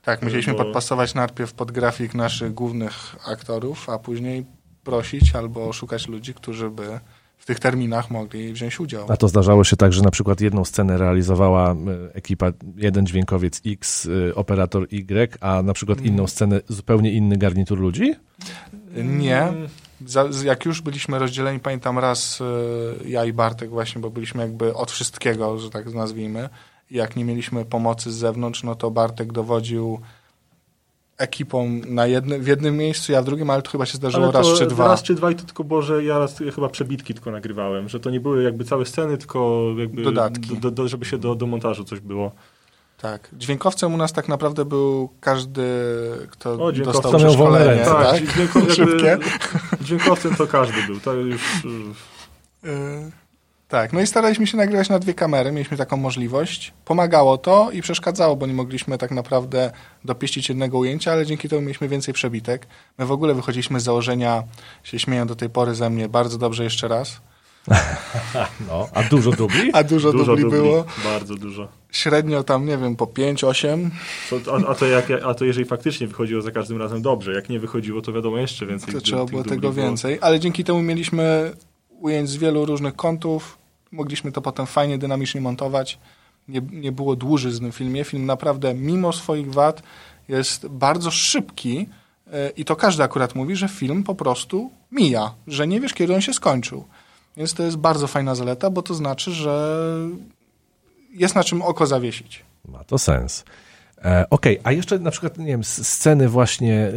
Tak, 0.03 0.23
musieliśmy 0.23 0.53
Bo- 0.53 0.65
podpasować 0.65 1.15
najpierw 1.15 1.53
pod 1.53 1.73
grafik 1.73 2.15
naszych 2.15 2.55
głównych 2.55 3.17
aktorów, 3.29 3.89
a 3.89 3.99
później 3.99 4.45
prosić 4.85 5.35
albo 5.35 5.73
szukać 5.73 6.09
ludzi, 6.09 6.35
którzy 6.35 6.71
by 6.71 7.01
w 7.39 7.47
tych 7.47 7.61
terminach 7.61 8.11
mogli 8.11 8.53
wziąć 8.53 8.81
udział. 8.81 9.07
A 9.09 9.17
to 9.17 9.29
zdarzało 9.29 9.65
się 9.65 9.77
tak, 9.77 9.93
że 9.93 10.03
na 10.03 10.11
przykład 10.11 10.41
jedną 10.41 10.65
scenę 10.65 10.99
realizowała 10.99 11.73
e, 11.73 11.77
ekipa, 12.15 12.53
jeden 12.77 13.07
dźwiękowiec 13.07 13.61
X, 13.67 14.09
e, 14.31 14.35
operator 14.35 14.87
Y, 14.91 15.39
a 15.41 15.63
na 15.63 15.73
przykład 15.73 15.99
Mm. 15.99 16.11
inną 16.11 16.27
scenę 16.27 16.61
zupełnie 16.69 17.13
inny 17.13 17.37
garnitur 17.37 17.79
ludzi? 17.81 18.15
Nie. 19.05 19.53
Jak 20.45 20.65
już 20.65 20.81
byliśmy 20.81 21.19
rozdzieleni, 21.19 21.61
pamiętam 21.61 21.99
raz 21.99 22.41
y, 22.41 22.45
ja 23.09 23.25
i 23.25 23.33
Bartek 23.33 23.71
właśnie, 23.71 24.01
bo 24.01 24.11
byliśmy 24.11 24.43
jakby 24.43 24.75
od 24.75 24.91
wszystkiego, 24.91 25.59
że 25.59 25.71
tak 25.71 25.95
nazwijmy. 25.95 26.49
Jak 26.91 27.17
nie 27.17 27.25
mieliśmy 27.25 27.65
pomocy 27.65 28.13
z 28.13 28.15
zewnątrz, 28.15 28.63
no 28.63 28.75
to 28.75 28.91
Bartek 28.91 29.33
dowodził 29.33 30.01
ekipą 31.19 31.81
na 31.87 32.07
jednym, 32.07 32.43
w 32.43 32.47
jednym 32.47 32.77
miejscu, 32.77 33.13
ja 33.13 33.23
w 33.23 33.25
drugim, 33.25 33.51
ale 33.51 33.63
to 33.63 33.71
chyba 33.71 33.87
się 33.87 33.97
zdarzyło 33.97 34.31
raz 34.31 34.47
czy 34.59 34.67
dwa. 34.67 34.89
Raz 34.89 35.03
czy 35.03 35.15
dwa 35.15 35.31
i 35.31 35.35
to 35.35 35.45
tylko 35.45 35.65
było, 35.65 35.83
że 35.83 36.05
ja 36.05 36.19
raz 36.19 36.39
chyba 36.55 36.69
przebitki 36.69 37.15
tylko 37.15 37.31
nagrywałem, 37.31 37.89
że 37.89 38.01
to 38.01 38.11
nie 38.11 38.21
były 38.21 38.43
jakby 38.43 38.65
całe 38.65 38.87
sceny, 38.87 39.19
tylko 39.19 39.69
jakby 39.79 40.03
Dodatki. 40.03 40.57
Do, 40.57 40.71
do, 40.71 40.89
żeby 40.89 41.05
się 41.05 41.19
do, 41.19 41.35
do 41.35 41.47
montażu 41.47 41.85
coś 41.85 42.01
było. 42.01 42.33
Tak. 42.99 43.29
Dźwiękowcem 43.33 43.95
u 43.95 43.97
nas 43.97 44.13
tak 44.13 44.29
naprawdę 44.29 44.65
był 44.65 45.09
każdy, 45.21 45.63
kto 46.31 46.53
O, 46.53 46.73
dostał 46.73 47.13
przeszkolenie. 47.19 47.85
Tak, 47.85 48.11
Tak, 48.11 48.33
dźwięko, 48.33 48.59
jakby, 48.59 49.25
dźwiękowcem 49.85 50.35
to 50.35 50.47
każdy 50.47 50.83
był. 50.87 51.01
To 51.01 51.15
już 51.15 51.65
Y, 52.65 53.24
Tak, 53.75 53.93
no 53.93 54.01
i 54.01 54.07
staraliśmy 54.07 54.47
się 54.47 54.57
nagrywać 54.57 54.89
na 54.89 54.99
dwie 54.99 55.15
kamery, 55.15 55.53
mieliśmy 55.53 55.77
taką 55.77 55.97
możliwość. 55.97 56.73
Pomagało 56.85 57.39
to 57.39 57.71
i 57.73 57.83
przeszkadzało, 57.83 58.37
bo 58.37 58.47
nie 58.47 58.55
mogliśmy 58.55 58.99
tak 58.99 59.11
naprawdę 59.11 59.73
dopieścić 60.05 60.49
jednego 60.49 60.79
ujęcia, 60.79 61.13
ale 61.13 61.27
dzięki 61.27 61.49
temu 61.49 61.63
mieliśmy 61.63 61.89
więcej 61.89 62.15
przebitek. 62.15 62.67
My 62.99 63.07
w 63.07 63.13
ogóle 63.13 63.35
wychodziliśmy 63.35 63.81
z 63.81 63.85
założenia, 63.85 64.43
się 64.85 64.99
śmieją 64.99 65.27
do 65.27 65.37
tej 65.37 65.51
pory 65.51 65.75
ze 65.75 65.91
mnie, 65.91 66.09
bardzo 66.09 66.39
dobrze 66.39 66.65
jeszcze 66.65 66.89
raz. 66.89 67.21
No, 68.69 68.89
a 68.93 69.03
dużo 69.03 69.31
dubli? 69.31 69.71
A 69.73 69.85
dużo, 69.85 70.13
dużo 70.13 70.37
dubli 70.37 70.51
było. 70.51 70.85
Bardzo 71.05 71.35
dużo. 71.35 71.69
Średnio 71.91 72.45
tam, 72.45 72.67
nie 72.67 72.79
wiem, 72.79 72.97
po 72.97 73.07
5, 73.07 73.45
8. 73.45 73.91
To, 74.31 74.37
a, 74.55 74.71
a, 74.71 74.75
to 74.75 74.87
jak, 74.87 75.11
a 75.11 75.35
to 75.35 75.45
jeżeli 75.45 75.67
faktycznie 75.67 76.07
wychodziło 76.07 76.43
za 76.43 76.51
każdym 76.51 76.79
razem 76.79 77.03
dobrze, 77.03 77.33
jak 77.33 77.49
nie 77.49 77.61
wychodziło, 77.61 78.03
to 78.03 78.13
wiadomo 78.13 78.39
jeszcze 78.39 78.67
więcej. 78.67 78.95
To 78.95 79.01
trzeba 79.01 79.25
było 79.25 79.43
dubli 79.43 79.57
tego 79.57 79.73
więcej. 79.73 80.19
Ale 80.21 80.41
dzięki 80.41 80.65
temu 80.65 80.83
mieliśmy 80.83 81.53
ujęć 82.01 82.29
z 82.31 82.37
wielu 82.37 82.67
różnych 82.67 82.97
kątów. 82.97 83.64
Mogliśmy 83.95 84.33
to 84.33 84.41
potem 84.43 84.67
fajnie, 84.67 84.99
dynamicznie 84.99 85.41
montować. 85.41 85.99
Nie, 86.49 86.61
nie 86.73 86.93
było 86.93 87.17
dłużyzny 87.17 87.73
w 87.73 87.77
filmie. 87.77 88.05
Film 88.05 88.27
naprawdę, 88.27 88.75
mimo 88.75 89.13
swoich 89.13 89.53
wad, 89.53 89.83
jest 90.29 90.67
bardzo 90.67 91.11
szybki. 91.11 91.87
e, 92.33 92.51
I 92.51 92.65
to 92.65 92.77
każdy 92.77 93.03
akurat 93.03 93.35
mówi, 93.35 93.57
że 93.57 93.69
film 93.69 94.05
po 94.05 94.15
prostu 94.15 94.71
mija, 94.93 95.35
że 95.47 95.67
nie 95.67 95.81
wiesz, 95.81 95.95
kiedy 95.95 96.15
on 96.15 96.21
się 96.21 96.35
skończył. 96.35 96.85
Więc 97.37 97.55
to 97.55 97.63
jest 97.63 97.77
bardzo 97.77 98.07
fajna 98.07 98.35
zaleta, 98.35 98.71
bo 98.71 98.83
to 98.83 98.95
znaczy, 98.95 99.33
że 99.33 99.87
jest 101.11 101.35
na 101.35 101.45
czym 101.45 101.63
oko 101.63 101.87
zawiesić. 101.87 102.45
Ma 102.69 102.85
to 102.85 102.99
sens. 102.99 103.45
E, 104.05 104.27
Okej, 104.31 104.61
a 104.65 104.73
jeszcze 104.73 104.99
na 104.99 105.11
przykład, 105.11 105.39
nie 105.39 105.47
wiem, 105.47 105.65
sceny 105.65 106.29
właśnie 106.29 106.75
e, 106.81 106.93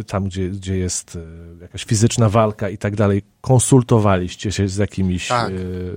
e, 0.00 0.04
tam, 0.04 0.24
gdzie, 0.24 0.48
gdzie 0.48 0.76
jest 0.78 1.18
jakaś 1.60 1.84
fizyczna 1.84 2.28
walka 2.28 2.68
i 2.68 2.78
tak 2.78 2.96
dalej, 2.96 3.22
konsultowaliście 3.40 4.52
się 4.52 4.68
z 4.68 4.76
jakimiś 4.76 5.28
Tak. 5.28 5.52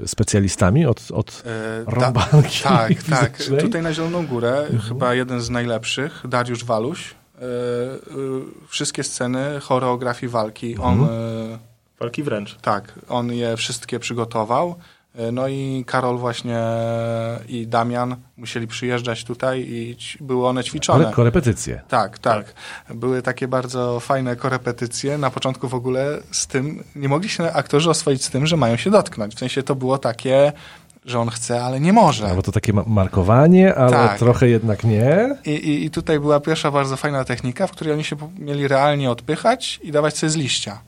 specjalistami 0.05 0.85
od, 0.85 1.11
od 1.11 1.43
E, 1.45 1.85
da- 1.85 1.91
rąbanki 1.91 2.63
Tak, 2.63 3.03
tak. 3.03 3.37
fizycznej? 3.37 3.61
Tutaj 3.61 3.81
na 3.81 3.93
Zieloną 3.93 4.27
Górę 4.27 4.67
chyba 4.87 5.13
jeden 5.13 5.41
z 5.41 5.49
najlepszych, 5.49 6.21
Dariusz 6.29 6.65
Waluś. 6.65 7.11
E, 7.35 7.41
e, 7.41 7.47
wszystkie 8.67 9.03
sceny 9.03 9.59
choreografii 9.61 10.29
walki. 10.29 10.77
On, 10.77 11.03
e, 11.03 11.07
Walki 11.99 12.23
wręcz. 12.23 12.55
tak, 12.61 12.99
on 13.09 13.33
je 13.33 13.57
wszystkie 13.57 13.99
przygotował. 13.99 14.75
E, 15.15 15.31
No 15.31 15.47
i 15.47 15.83
Karol 15.87 16.17
właśnie 16.17 16.59
i 17.49 17.67
Damian 17.67 18.15
musieli 18.37 18.67
przyjeżdżać 18.67 19.23
tutaj 19.23 19.65
i 19.69 19.97
były 20.21 20.47
one 20.47 20.63
ćwiczone. 20.63 21.05
Ale 21.05 21.13
korepetycje. 21.13 21.81
Tak, 21.87 22.19
tak. 22.19 22.53
Były 22.89 23.21
takie 23.21 23.47
bardzo 23.47 23.99
fajne 23.99 24.35
korepetycje. 24.35 25.17
Na 25.17 25.29
początku 25.29 25.67
w 25.67 25.73
ogóle 25.75 26.19
z 26.31 26.47
tym, 26.47 26.83
nie 26.95 27.09
mogli 27.09 27.29
się 27.29 27.51
aktorzy 27.53 27.89
oswoić 27.89 28.23
z 28.25 28.29
tym, 28.29 28.47
że 28.47 28.57
mają 28.57 28.77
się 28.77 28.91
dotknąć. 28.91 29.35
W 29.35 29.39
sensie 29.39 29.63
to 29.63 29.75
było 29.75 29.97
takie, 29.97 30.51
że 31.05 31.19
on 31.19 31.29
chce, 31.29 31.63
ale 31.63 31.79
nie 31.79 31.93
może. 31.93 32.27
No 32.27 32.35
bo 32.35 32.41
to 32.41 32.51
takie 32.51 32.73
ma- 32.73 32.83
markowanie, 32.87 33.75
ale 33.75 33.91
Tak. 33.91 34.19
trochę 34.19 34.49
jednak 34.49 34.83
nie. 34.83 35.35
I, 35.45 35.49
i, 35.51 35.85
I 35.85 35.89
tutaj 35.89 36.19
była 36.19 36.39
pierwsza 36.39 36.71
bardzo 36.71 36.97
fajna 36.97 37.23
technika, 37.25 37.67
w 37.67 37.71
której 37.71 37.93
oni 37.93 38.03
się 38.03 38.15
mieli 38.39 38.67
realnie 38.67 39.11
odpychać 39.11 39.79
i 39.83 39.91
dawać 39.91 40.17
sobie 40.17 40.29
z 40.29 40.35
liścia. 40.35 40.81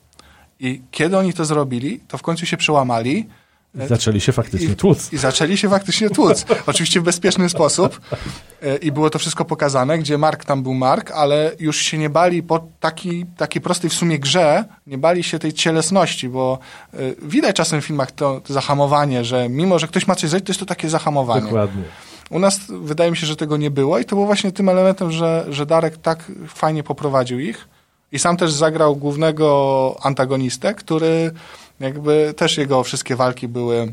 I 0.59 0.81
kiedy 0.91 1.17
oni 1.17 1.33
to 1.33 1.45
zrobili, 1.45 1.99
to 2.07 2.17
w 2.17 2.21
końcu 2.21 2.45
się 2.45 2.57
przełamali 2.57 3.27
I 3.83 3.87
zaczęli 3.87 4.21
się 4.21 4.31
faktycznie 4.31 4.67
i, 4.67 4.75
tłuc. 4.75 5.13
i 5.13 5.17
zaczęli 5.17 5.57
się 5.57 5.69
faktycznie 5.69 6.09
tłuc. 6.09 6.45
Oczywiście 6.65 7.01
w 7.01 7.03
bezpieczny 7.03 7.49
sposób. 7.49 8.01
E, 8.61 8.75
I 8.75 8.91
było 8.91 9.09
to 9.09 9.19
wszystko 9.19 9.45
pokazane, 9.45 9.99
gdzie 9.99 10.17
Mark 10.17 10.45
tam 10.45 10.63
był 10.63 10.73
Mark, 10.73 11.11
ale 11.11 11.51
już 11.59 11.77
się 11.77 11.97
nie 11.97 12.09
bali 12.09 12.43
po 12.43 12.67
taki, 12.79 13.25
takiej 13.37 13.61
prostej 13.61 13.89
w 13.89 13.93
sumie 13.93 14.19
grze, 14.19 14.65
nie 14.87 14.97
bali 14.97 15.23
się 15.23 15.39
tej 15.39 15.53
cielesności, 15.53 16.29
bo 16.29 16.59
e, 16.93 16.97
widać 17.21 17.55
czasem 17.55 17.81
w 17.81 17.85
filmach 17.85 18.11
to, 18.11 18.41
to 18.41 18.53
zahamowanie, 18.53 19.25
że 19.25 19.49
mimo, 19.49 19.79
że 19.79 19.87
ktoś 19.87 20.07
ma 20.07 20.15
coś 20.15 20.29
zrobić, 20.29 20.45
to 20.45 20.51
jest 20.51 20.59
to 20.59 20.65
takie 20.65 20.89
zahamowanie. 20.89 21.41
Dokładnie. 21.41 21.83
U 22.29 22.39
nas 22.39 22.59
wydaje 22.69 23.11
mi 23.11 23.17
się, 23.17 23.27
że 23.27 23.35
tego 23.35 23.57
nie 23.57 23.71
było 23.71 23.99
i 23.99 24.05
to 24.05 24.15
było 24.15 24.25
właśnie 24.25 24.51
tym 24.51 24.69
elementem, 24.69 25.11
że, 25.11 25.45
że 25.49 25.65
Darek 25.65 25.97
tak 25.97 26.31
fajnie 26.47 26.83
poprowadził 26.83 27.39
ich 27.39 27.67
i 28.11 28.19
sam 28.19 28.37
też 28.37 28.51
zagrał 28.51 28.95
głównego 28.95 29.97
antagonistę, 30.01 30.73
który 30.73 31.31
jakby 31.79 32.33
też 32.37 32.57
jego 32.57 32.83
wszystkie 32.83 33.15
walki 33.15 33.47
były 33.47 33.91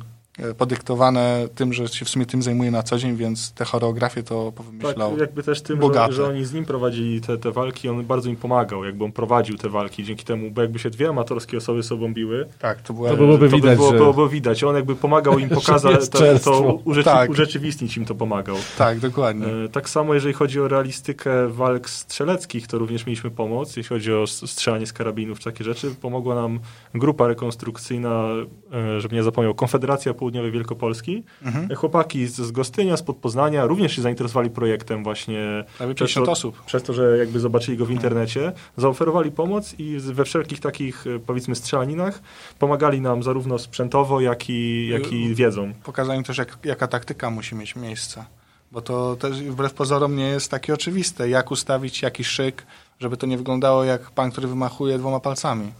podyktowane 0.58 1.48
tym, 1.54 1.72
że 1.72 1.88
się 1.88 2.04
w 2.04 2.08
sumie 2.08 2.26
tym 2.26 2.42
zajmuje 2.42 2.70
na 2.70 2.82
co 2.82 2.98
dzień, 2.98 3.16
więc 3.16 3.52
te 3.52 3.64
choreografie 3.64 4.22
to 4.22 4.44
Tak, 4.46 4.54
powymyślał. 4.54 5.18
jakby 5.18 5.42
też 5.42 5.62
tym, 5.62 5.80
że, 5.94 6.12
że 6.12 6.26
oni 6.28 6.44
z 6.44 6.52
nim 6.52 6.64
prowadzili 6.64 7.20
te, 7.20 7.38
te 7.38 7.52
walki, 7.52 7.88
on 7.88 8.04
bardzo 8.04 8.28
im 8.30 8.36
pomagał, 8.36 8.84
jakby 8.84 9.04
on 9.04 9.12
prowadził 9.12 9.56
te 9.56 9.68
walki 9.68 10.04
dzięki 10.04 10.24
temu, 10.24 10.50
bo 10.50 10.62
jakby 10.62 10.78
się 10.78 10.90
dwie 10.90 11.08
amatorskie 11.08 11.56
osoby 11.56 11.82
sobą 11.82 12.14
biły, 12.14 12.48
Tak, 12.58 12.82
to 12.82 12.92
była... 12.94 13.10
To 13.10 13.16
byłoby 13.16 13.48
to 13.48 13.56
widać, 13.56 13.70
by 13.70 13.76
było, 13.76 13.90
że- 13.90 13.96
byłoby 13.96 14.28
widać. 14.28 14.64
On 14.64 14.76
jakby 14.76 14.96
pomagał 14.96 15.38
im 15.38 15.48
pokazać, 15.60 16.08
to, 16.08 16.18
to 16.44 16.60
urzeczy, 16.84 17.04
Tak. 17.04 17.30
urzeczywistnić 17.30 17.96
im 17.96 18.04
to 18.04 18.14
pomagał. 18.14 18.56
Tak, 18.78 18.98
dokładnie. 18.98 19.46
E, 19.46 19.68
Tak 19.68 19.88
samo 19.88 20.14
jeżeli 20.14 20.34
chodzi 20.34 20.60
o 20.60 20.68
realistykę 20.68 21.48
walk 21.48 21.90
strzeleckich, 21.90 22.66
to 22.66 22.78
również 22.78 23.06
mieliśmy 23.06 23.30
pomoc. 23.30 23.76
Jeśli 23.76 23.88
chodzi 23.88 24.12
o 24.14 24.26
strzelanie 24.26 24.86
z 24.86 24.92
karabinów 24.92 25.44
takie 25.44 25.64
rzeczy, 25.64 25.94
pomogła 26.00 26.34
nam 26.34 26.60
grupa 26.94 27.26
rekonstrukcyjna, 27.28 28.24
e, 28.72 29.00
żebym 29.00 29.16
nie 29.16 29.22
zapomniał, 29.22 29.54
Konfederacja 29.54 30.14
Południowej 30.22 30.52
Wielkopolski. 30.52 31.22
Mhm. 31.42 31.76
Chłopaki 31.76 32.26
z, 32.26 32.36
z 32.36 32.50
Gostynia, 32.50 32.96
z 32.96 33.02
Podpoznania 33.02 33.66
również 33.66 33.96
się 33.96 34.02
zainteresowali 34.02 34.50
projektem 34.50 35.04
właśnie 35.04 35.64
Prawie 35.78 35.94
przez 35.94 36.08
50 36.08 36.26
to, 36.26 36.32
osób. 36.32 36.62
przez 36.66 36.82
to, 36.82 36.92
że 36.92 37.18
jakby 37.18 37.40
zobaczyli 37.40 37.76
go 37.76 37.86
w 37.86 37.90
internecie, 37.90 38.52
zaoferowali 38.76 39.30
pomoc 39.30 39.74
i 39.78 39.98
we 39.98 40.24
wszelkich 40.24 40.60
takich 40.60 41.06
e, 41.06 41.18
powiedzmy 41.18 41.54
strzelaninach 41.54 42.22
pomagali 42.58 43.00
nam 43.00 43.22
zarówno 43.22 43.58
sprzętowo, 43.58 44.20
jak 44.20 44.50
i, 44.50 44.88
jak 44.88 45.12
i 45.12 45.34
wiedzą. 45.34 45.72
Pokazałem 45.84 46.24
też, 46.24 46.38
jak, 46.38 46.58
jaka 46.64 46.86
taktyka 46.86 47.30
musi 47.30 47.54
mieć 47.54 47.76
miejsce. 47.76 48.24
Bo 48.72 48.80
to 48.80 49.16
też 49.16 49.42
wbrew 49.42 49.74
pozorom 49.74 50.16
nie 50.16 50.24
jest 50.28 50.50
takie 50.50 50.74
oczywiste. 50.74 51.28
Jak 51.28 51.50
ustawić 51.50 52.02
jaki 52.02 52.24
szyk, 52.24 52.66
żeby 53.00 53.16
to 53.16 53.26
nie 53.26 53.38
wyglądało 53.38 53.84
jak 53.84 54.10
pan, 54.10 54.30
który 54.30 54.48
wymachuje 54.48 54.98
dwoma 54.98 55.20
palcami. 55.20 55.72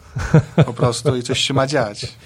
Po 0.66 0.72
prostu 0.72 1.16
i 1.16 1.22
coś 1.22 1.38
się 1.38 1.54
ma 1.54 1.66
dziać. 1.66 2.16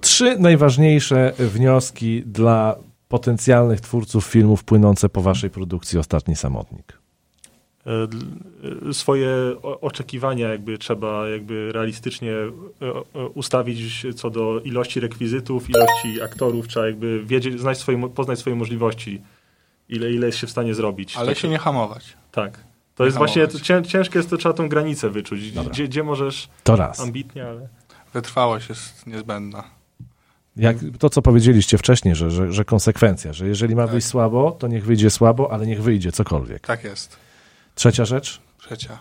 Trzy 0.00 0.38
najważniejsze 0.38 1.32
wnioski 1.38 2.22
dla 2.26 2.76
potencjalnych 3.08 3.80
twórców 3.80 4.24
filmów 4.24 4.64
płynące 4.64 5.08
po 5.08 5.22
waszej 5.22 5.50
produkcji 5.50 5.98
Ostatni 5.98 6.36
Samotnik. 6.36 6.98
e, 7.86 7.90
e, 8.88 8.94
swoje 8.94 9.30
oczekiwania 9.62 10.48
jakby 10.48 10.78
trzeba 10.78 11.28
jakby 11.28 11.72
realistycznie 11.72 12.32
e, 12.32 13.28
ustawić 13.34 14.06
co 14.16 14.30
do 14.30 14.60
ilości 14.60 15.00
rekwizytów, 15.00 15.70
ilości 15.70 16.22
aktorów, 16.22 16.68
trzeba 16.68 16.86
jakby 16.86 17.24
wiedzieć, 17.24 17.60
znać 17.60 17.78
swoje, 17.78 18.08
poznać 18.08 18.38
swoje 18.38 18.56
możliwości, 18.56 19.22
ile, 19.90 20.10
ile 20.10 20.26
jest 20.26 20.38
się 20.38 20.46
w 20.46 20.50
stanie 20.50 20.74
zrobić. 20.74 21.16
Ale 21.16 21.26
tak, 21.26 21.38
się 21.38 21.48
nie 21.48 21.58
hamować. 21.58 22.16
tak. 22.32 22.64
To 22.94 23.04
jest 23.04 23.16
hamować. 23.16 23.36
właśnie, 23.48 23.60
cię, 23.60 23.82
ciężkie 23.82 24.18
jest 24.18 24.30
to, 24.30 24.36
trzeba 24.36 24.52
tą 24.54 24.68
granicę 24.68 25.10
wyczuć, 25.10 25.50
gdzie, 25.50 25.84
gdzie 25.88 26.02
możesz 26.02 26.48
To 26.64 26.76
raz. 26.76 27.00
ambitnie, 27.00 27.46
ale... 27.46 27.68
Wytrwałość 28.14 28.68
jest 28.68 29.06
niezbędna. 29.06 29.64
Jak 30.56 30.76
to, 30.98 31.10
co 31.10 31.22
powiedzieliście 31.22 31.78
wcześniej, 31.78 32.14
że, 32.14 32.30
że, 32.30 32.52
że 32.52 32.64
konsekwencja, 32.64 33.32
że 33.32 33.46
jeżeli 33.46 33.76
ma 33.76 33.82
Tak. 33.82 33.90
wyjść 33.92 34.06
słabo, 34.06 34.50
to 34.52 34.68
niech 34.68 34.84
wyjdzie 34.84 35.10
słabo, 35.10 35.52
ale 35.52 35.66
niech 35.66 35.82
wyjdzie 35.82 36.12
cokolwiek. 36.12 36.66
Tak 36.66 36.84
jest. 36.84 37.16
Trzecia 37.74 38.04
rzecz, 38.04 38.40
Trzecia. 38.58 38.98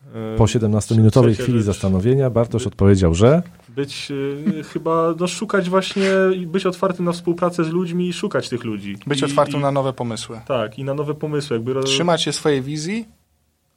po 0.37 0.43
17-minutowej 0.43 1.33
trzecia 1.33 1.43
chwili 1.43 1.57
rzecz. 1.57 1.65
zastanowienia 1.65 2.29
Bartosz 2.29 2.67
odpowiedział, 2.67 3.13
że 3.13 3.43
Być 3.69 4.11
e, 4.59 4.63
chyba, 4.63 5.13
no 5.19 5.27
szukać 5.27 5.69
właśnie, 5.69 6.09
być 6.47 6.65
otwartym 6.65 7.05
na 7.05 7.11
współpracę 7.11 7.63
z 7.63 7.69
ludźmi 7.69 8.07
i 8.07 8.13
szukać 8.13 8.49
tych 8.49 8.63
ludzi. 8.63 8.97
Być 9.07 9.21
I, 9.21 9.25
otwartym 9.25 9.59
i, 9.59 9.63
na 9.63 9.71
nowe 9.71 9.93
pomysły. 9.93 10.41
Tak, 10.47 10.79
i 10.79 10.83
na 10.83 10.93
nowe 10.93 11.13
pomysły. 11.13 11.57
Jakby 11.57 11.83
Trzymać 11.83 12.21
się 12.21 12.33
swojej 12.33 12.61
wizji, 12.61 13.05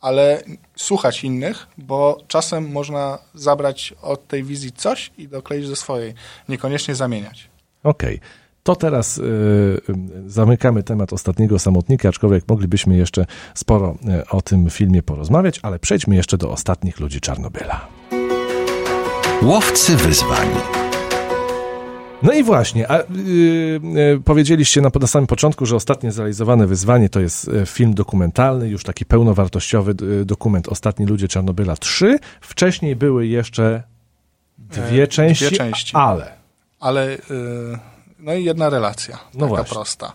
ale 0.00 0.42
słuchać 0.76 1.24
innych, 1.24 1.66
bo 1.78 2.18
czasem 2.28 2.72
można 2.72 3.18
zabrać 3.34 3.94
od 4.02 4.26
tej 4.26 4.44
wizji 4.44 4.72
coś 4.72 5.10
i 5.18 5.28
dokleić 5.28 5.68
do 5.68 5.76
swojej. 5.76 6.14
Niekoniecznie 6.48 6.94
zamieniać. 6.94 7.48
Okej. 7.82 8.20
To 8.64 8.76
teraz 8.76 9.18
y, 9.18 9.22
y, 9.22 10.30
zamykamy 10.30 10.82
temat 10.82 11.12
ostatniego 11.12 11.58
samotnika, 11.58 12.08
aczkolwiek 12.08 12.48
moglibyśmy 12.48 12.96
jeszcze 12.96 13.26
sporo 13.54 13.96
y, 14.20 14.28
o 14.28 14.42
tym 14.42 14.70
filmie 14.70 15.02
porozmawiać, 15.02 15.60
ale 15.62 15.78
przejdźmy 15.78 16.16
jeszcze 16.16 16.38
do 16.38 16.50
ostatnich 16.50 17.00
ludzi 17.00 17.20
Czarnobyla. 17.20 17.88
Łowcy 19.42 19.96
wyzwań. 19.96 20.48
No 22.22 22.32
i 22.32 22.42
właśnie, 22.42 22.90
a, 22.90 23.00
y, 23.00 23.04
y, 24.16 24.20
powiedzieliście 24.24 24.80
na, 24.80 24.90
na 25.00 25.06
samym 25.06 25.26
początku, 25.26 25.66
że 25.66 25.76
ostatnie 25.76 26.12
zrealizowane 26.12 26.66
wyzwanie 26.66 27.08
to 27.08 27.20
jest 27.20 27.50
film 27.66 27.94
dokumentalny, 27.94 28.68
już 28.68 28.84
taki 28.84 29.04
pełnowartościowy 29.04 29.94
dokument 30.24 30.68
Ostatni 30.68 31.06
ludzie 31.06 31.28
Czarnobyla 31.28 31.76
3. 31.76 32.18
Wcześniej 32.40 32.96
były 32.96 33.26
jeszcze 33.26 33.82
dwie 34.58 35.02
E, 35.02 35.06
części, 35.06 35.46
dwie 35.46 35.56
części. 35.56 35.96
ale 35.96 36.32
Ale 36.80 37.14
y, 37.14 37.93
no 38.24 38.34
i 38.34 38.44
jedna 38.44 38.70
relacja, 38.70 39.18
No 39.34 39.40
taka 39.40 39.56
właśnie. 39.56 39.74
prosta. 39.74 40.12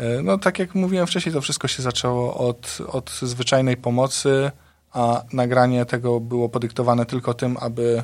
Y, 0.00 0.22
No 0.22 0.38
tak 0.38 0.58
jak 0.58 0.74
mówiłem 0.74 1.06
wcześniej, 1.06 1.32
to 1.32 1.40
wszystko 1.40 1.68
się 1.68 1.82
zaczęło 1.82 2.36
od, 2.36 2.78
od 2.88 3.10
zwyczajnej 3.22 3.76
pomocy, 3.76 4.50
a 4.92 5.22
nagranie 5.32 5.84
tego 5.86 6.20
było 6.20 6.48
podyktowane 6.48 7.06
tylko 7.06 7.34
tym, 7.34 7.56
aby 7.60 8.02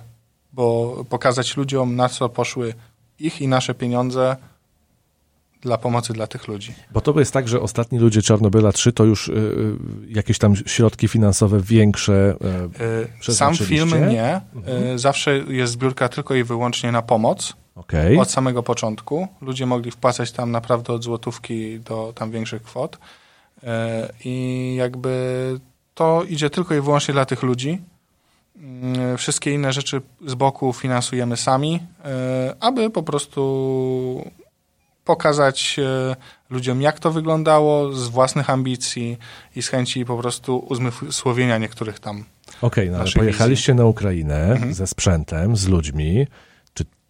bo 0.52 0.96
pokazać 1.08 1.56
ludziom, 1.56 1.96
na 1.96 2.08
co 2.08 2.28
poszły 2.28 2.74
ich 3.18 3.40
i 3.40 3.48
nasze 3.48 3.74
pieniądze 3.74 4.36
dla 5.60 5.78
pomocy 5.78 6.12
dla 6.12 6.26
tych 6.26 6.48
ludzi. 6.48 6.74
Bo 6.92 7.00
to 7.00 7.18
jest 7.18 7.32
tak, 7.32 7.48
że 7.48 7.60
ostatni 7.60 7.98
ludzie 7.98 8.22
Czarnobyla 8.22 8.72
3 8.72 8.92
to 8.92 9.04
już 9.04 9.28
y, 9.28 9.76
jakieś 10.08 10.38
tam 10.38 10.56
środki 10.56 11.08
finansowe 11.08 11.60
większe. 11.60 12.34
Y, 13.28 13.34
Sam 13.34 13.54
film 13.56 13.90
nie. 14.10 14.40
Y, 14.94 14.98
Zawsze 14.98 15.38
jest 15.38 15.72
zbiórka 15.72 16.08
tylko 16.08 16.34
i 16.34 16.44
wyłącznie 16.44 16.92
na 16.92 17.02
pomoc. 17.02 17.56
Okej. 17.76 18.18
Od 18.18 18.30
samego 18.30 18.62
początku. 18.62 19.28
Ludzie 19.40 19.66
mogli 19.66 19.90
wpłacać 19.90 20.32
tam 20.32 20.50
naprawdę 20.50 20.92
od 20.92 21.04
złotówki 21.04 21.80
do 21.80 22.12
tam 22.16 22.30
większych 22.30 22.62
kwot. 22.62 22.98
E, 23.64 24.08
I 24.24 24.74
jakby 24.78 25.14
to 25.94 26.24
idzie 26.28 26.50
tylko 26.50 26.74
i 26.74 26.80
wyłącznie 26.80 27.14
dla 27.14 27.24
tych 27.24 27.42
ludzi. 27.42 27.78
Mm, 28.56 29.18
Wszystkie 29.18 29.52
inne 29.52 29.72
rzeczy 29.72 30.00
z 30.26 30.34
boku 30.34 30.72
finansujemy 30.72 31.36
sami, 31.36 31.80
e, 32.04 32.54
aby 32.60 32.90
po 32.90 33.02
prostu 33.02 34.30
pokazać 35.04 35.76
e, 35.78 36.16
ludziom, 36.50 36.82
jak 36.82 36.98
to 37.00 37.10
wyglądało 37.10 37.92
z 37.92 38.08
własnych 38.08 38.50
ambicji 38.50 39.18
i 39.56 39.62
z 39.62 39.68
chęci 39.68 40.04
po 40.04 40.16
prostu 40.18 40.58
uzmysłowienia 40.68 41.58
niektórych 41.58 42.00
tam. 42.00 42.24
Okej, 42.62 42.90
no 42.90 42.98
ale 42.98 43.10
pojechaliście 43.12 43.74
na 43.74 43.84
Ukrainę 43.84 44.52
Mhm. 44.52 44.74
ze 44.74 44.86
sprzętem, 44.86 45.56
z 45.56 45.68
ludźmi. 45.68 46.26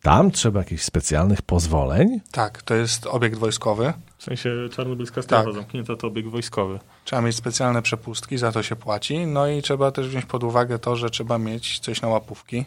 Tam 0.03 0.31
trzeba 0.31 0.61
jakichś 0.61 0.83
specjalnych 0.83 1.43
pozwoleń? 1.43 2.21
Tak, 2.31 2.63
to 2.63 2.75
jest 2.75 3.07
obiekt 3.07 3.39
wojskowy. 3.39 3.93
W 4.19 4.23
sensie 4.25 4.51
czarnobylska 4.73 5.23
strefa 5.23 5.45
Tak. 5.45 5.55
zamknięta 5.55 5.97
to 5.97 6.07
obieg 6.07 6.29
wojskowy. 6.29 6.79
Trzeba 7.05 7.23
mieć 7.23 7.37
specjalne 7.37 7.83
przepustki, 7.83 8.39
za 8.39 8.53
to 8.53 8.63
się 8.63 8.77
płaci. 8.77 9.27
No 9.27 9.47
i 9.49 9.63
trzeba 9.63 9.91
też 9.91 10.09
wziąć 10.09 10.27
pod 10.27 10.45
uwagę 10.45 10.79
to, 10.79 10.97
że 10.97 11.11
trzeba 11.11 11.39
mieć 11.39 11.79
coś 11.79 12.03
na 12.03 12.09
łapówki. 12.09 12.65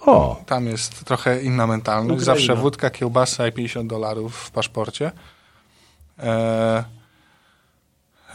O, 0.00 0.42
Tam 0.46 0.66
jest 0.66 1.04
trochę 1.04 1.42
inna 1.42 1.66
mentalność. 1.66 2.22
Ukraina. 2.22 2.40
Zawsze 2.40 2.56
wódka, 2.62 2.90
kiełbasa 2.90 3.46
i 3.48 3.52
50 3.52 3.90
dolarów 3.90 4.36
w 4.36 4.50
paszporcie. 4.50 5.12
E, 6.18 6.84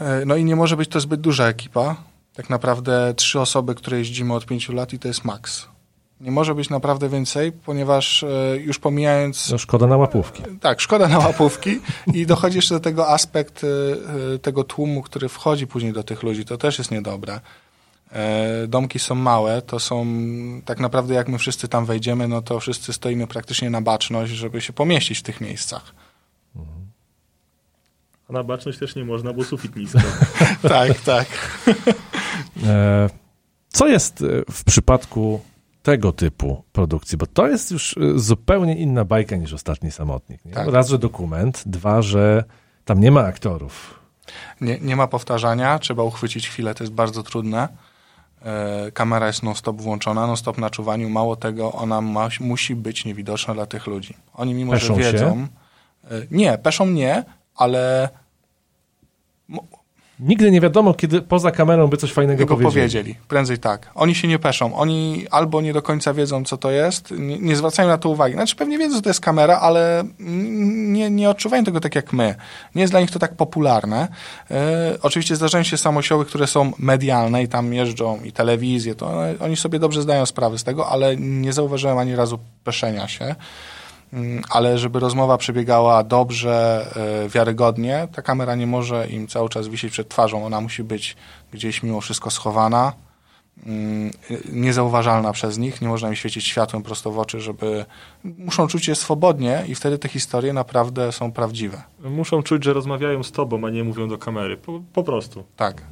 e, 0.00 0.22
no 0.26 0.36
i 0.36 0.44
nie 0.44 0.56
może 0.56 0.76
być 0.76 0.88
to 0.90 1.00
zbyt 1.00 1.20
duża 1.20 1.46
ekipa. 1.46 1.96
Tak 2.34 2.50
naprawdę 2.50 3.14
trzy 3.16 3.40
osoby, 3.40 3.74
które 3.74 3.98
jeździmy 3.98 4.34
od 4.34 4.46
pięciu 4.46 4.72
lat 4.72 4.92
i 4.92 4.98
to 4.98 5.08
jest 5.08 5.24
maks. 5.24 5.68
Nie 6.22 6.30
może 6.30 6.54
być 6.54 6.70
naprawdę 6.70 7.08
więcej, 7.08 7.52
ponieważ 7.52 8.22
e, 8.22 8.56
już 8.56 8.78
pomijając 8.78 9.50
no 9.50 9.58
szkoda 9.58 9.86
na 9.86 9.96
łapówki. 9.96 10.42
tak, 10.60 10.80
szkoda 10.80 11.08
na 11.08 11.18
łapówki 11.18 11.80
i 12.14 12.26
dochodzi 12.26 12.58
jeszcze 12.58 12.74
do 12.74 12.80
tego 12.80 13.08
aspekt 13.08 13.64
y, 13.64 14.38
tego 14.38 14.64
tłumu, 14.64 15.02
który 15.02 15.28
wchodzi 15.28 15.66
później 15.66 15.92
do 15.92 16.02
tych 16.02 16.22
ludzi. 16.22 16.44
To 16.44 16.58
też 16.58 16.78
jest 16.78 16.90
niedobre. 16.90 17.40
E, 18.12 18.66
Domki 18.66 18.98
są 18.98 19.14
małe, 19.14 19.62
to 19.62 19.80
są 19.80 20.06
tak 20.64 20.80
naprawdę 20.80 21.14
jak 21.14 21.28
my 21.28 21.38
wszyscy 21.38 21.68
tam 21.68 21.86
wejdziemy, 21.86 22.28
no 22.28 22.42
to 22.42 22.60
wszyscy 22.60 22.92
stoimy 22.92 23.26
praktycznie 23.26 23.70
na 23.70 23.80
baczność, 23.80 24.32
żeby 24.32 24.60
się 24.60 24.72
pomieścić 24.72 25.18
w 25.18 25.22
tych 25.22 25.40
miejscach. 25.40 25.94
A 28.28 28.32
na 28.32 28.44
baczność 28.44 28.78
też 28.78 28.94
nie 28.96 29.04
można, 29.04 29.32
bo 29.32 29.44
sufit 29.44 29.76
nisko. 29.76 30.00
tak, 30.68 31.00
tak. 31.00 31.26
E, 32.66 33.10
co 33.68 33.88
jest 33.88 34.22
e, 34.22 34.52
w 34.52 34.64
przypadku 34.64 35.40
tego 35.82 36.12
typu 36.12 36.62
produkcji? 36.72 37.18
Bo 37.18 37.26
to 37.26 37.48
jest 37.48 37.70
już 37.70 37.96
e, 37.96 38.18
zupełnie 38.18 38.76
inna 38.76 39.04
bajka 39.04 39.36
niż 39.36 39.52
Ostatni 39.52 39.90
Samotnik. 39.90 40.44
Nie? 40.44 40.52
Tak. 40.52 40.68
Raz, 40.68 40.88
że 40.88 40.98
dokument, 40.98 41.62
dwa, 41.66 42.02
że 42.02 42.44
tam 42.84 43.00
nie 43.00 43.10
ma 43.10 43.20
aktorów. 43.20 44.00
Nie, 44.60 44.80
nie 44.80 44.96
ma 44.96 45.06
powtarzania, 45.06 45.78
trzeba 45.78 46.02
uchwycić 46.02 46.48
chwilę, 46.48 46.74
to 46.74 46.84
jest 46.84 46.94
bardzo 46.94 47.22
trudne. 47.22 47.68
E, 48.44 48.90
Kamera 48.92 49.26
jest 49.26 49.42
non-stop 49.42 49.80
włączona, 49.80 50.26
non-stop 50.26 50.58
na 50.58 50.70
czuwaniu. 50.70 51.08
Mało 51.08 51.36
tego, 51.36 51.72
ona 51.72 52.00
ma, 52.00 52.28
musi 52.40 52.74
być 52.76 53.04
niewidoczna 53.04 53.54
dla 53.54 53.66
tych 53.66 53.86
ludzi. 53.86 54.16
Oni 54.34 54.54
mimo, 54.54 54.72
Peszą 54.72 54.94
że 54.96 55.02
się? 55.02 55.12
wiedzą... 55.12 55.46
e, 56.04 56.08
Nie, 56.30 56.58
peszą 56.58 56.86
nie, 56.86 57.24
ale 57.56 58.08
Nigdy 60.20 60.50
nie 60.50 60.60
wiadomo, 60.60 60.94
kiedy 60.94 61.22
poza 61.22 61.50
kamerą 61.50 61.86
by 61.88 61.96
coś 61.96 62.12
fajnego 62.12 62.38
Tylko 62.38 62.54
powiedzieli. 62.54 62.74
powiedzieli. 62.74 63.14
Prędzej 63.28 63.58
tak. 63.58 63.90
Oni 63.94 64.14
się 64.14 64.28
nie 64.28 64.38
peszą. 64.38 64.74
Oni 64.74 65.26
albo 65.30 65.60
nie 65.60 65.72
do 65.72 65.82
końca 65.82 66.14
wiedzą, 66.14 66.44
co 66.44 66.56
to 66.56 66.70
jest, 66.70 67.10
nie, 67.10 67.38
nie 67.38 67.56
zwracają 67.56 67.88
na 67.88 67.98
to 67.98 68.08
uwagi. 68.08 68.34
Znaczy 68.34 68.56
pewnie 68.56 68.78
wiedzą, 68.78 68.96
że 68.96 69.02
to 69.02 69.10
jest 69.10 69.20
kamera, 69.20 69.58
ale 69.58 70.04
nie, 70.18 71.10
nie 71.10 71.30
odczuwają 71.30 71.64
tego 71.64 71.80
tak 71.80 71.94
jak 71.94 72.12
my. 72.12 72.34
Nie 72.74 72.82
jest 72.82 72.92
dla 72.92 73.00
nich 73.00 73.10
to 73.10 73.18
tak 73.18 73.36
popularne. 73.36 74.08
E, 74.50 74.96
oczywiście 75.02 75.36
zdarzają 75.36 75.64
się 75.64 75.76
samosioły, 75.76 76.24
które 76.24 76.46
są 76.46 76.72
medialne 76.78 77.42
i 77.42 77.48
tam 77.48 77.74
jeżdżą 77.74 78.20
i 78.24 78.32
telewizje, 78.32 78.94
to 78.94 79.22
oni 79.40 79.56
sobie 79.56 79.78
dobrze 79.78 80.02
zdają 80.02 80.26
sprawę 80.26 80.58
z 80.58 80.64
tego, 80.64 80.88
ale 80.88 81.16
nie 81.16 81.52
zauważyłem 81.52 81.98
ani 81.98 82.16
razu 82.16 82.38
peszenia 82.64 83.08
się. 83.08 83.34
Mm, 84.12 84.42
Ale 84.50 84.78
żeby 84.78 85.00
rozmowa 85.00 85.38
przebiegała 85.38 86.04
dobrze, 86.04 86.86
e, 87.24 87.28
wiarygodnie, 87.28 88.08
ta 88.12 88.22
kamera 88.22 88.54
nie 88.54 88.66
może 88.66 89.06
im 89.08 89.28
cały 89.28 89.48
czas 89.48 89.68
wisieć 89.68 89.92
przed 89.92 90.08
twarzą. 90.08 90.46
Ona 90.46 90.60
musi 90.60 90.84
być 90.84 91.16
gdzieś 91.52 91.82
mimo 91.82 92.00
wszystko 92.00 92.30
schowana, 92.30 92.92
mm, 93.66 94.10
niezauważalna 94.52 95.32
przez 95.32 95.58
nich. 95.58 95.80
Nie 95.80 95.88
można 95.88 96.08
im 96.08 96.14
świecić 96.14 96.46
światłem 96.46 96.82
prosto 96.82 97.10
w 97.10 97.18
oczy, 97.18 97.40
żeby... 97.40 97.84
Muszą 98.24 98.66
czuć 98.68 98.84
się 98.84 98.94
swobodnie 98.94 99.64
i 99.68 99.74
wtedy 99.74 99.98
te 99.98 100.08
historie 100.08 100.52
naprawdę 100.52 101.12
są 101.12 101.32
prawdziwe. 101.32 101.82
Muszą 102.04 102.42
czuć, 102.42 102.64
że 102.64 102.72
rozmawiają 102.72 103.22
z 103.22 103.32
tobą, 103.32 103.66
a 103.66 103.70
nie 103.70 103.84
mówią 103.84 104.08
do 104.08 104.18
kamery. 104.18 104.56
Po, 104.56 104.80
po 104.92 105.02
prostu. 105.02 105.44
Tak. 105.56 105.82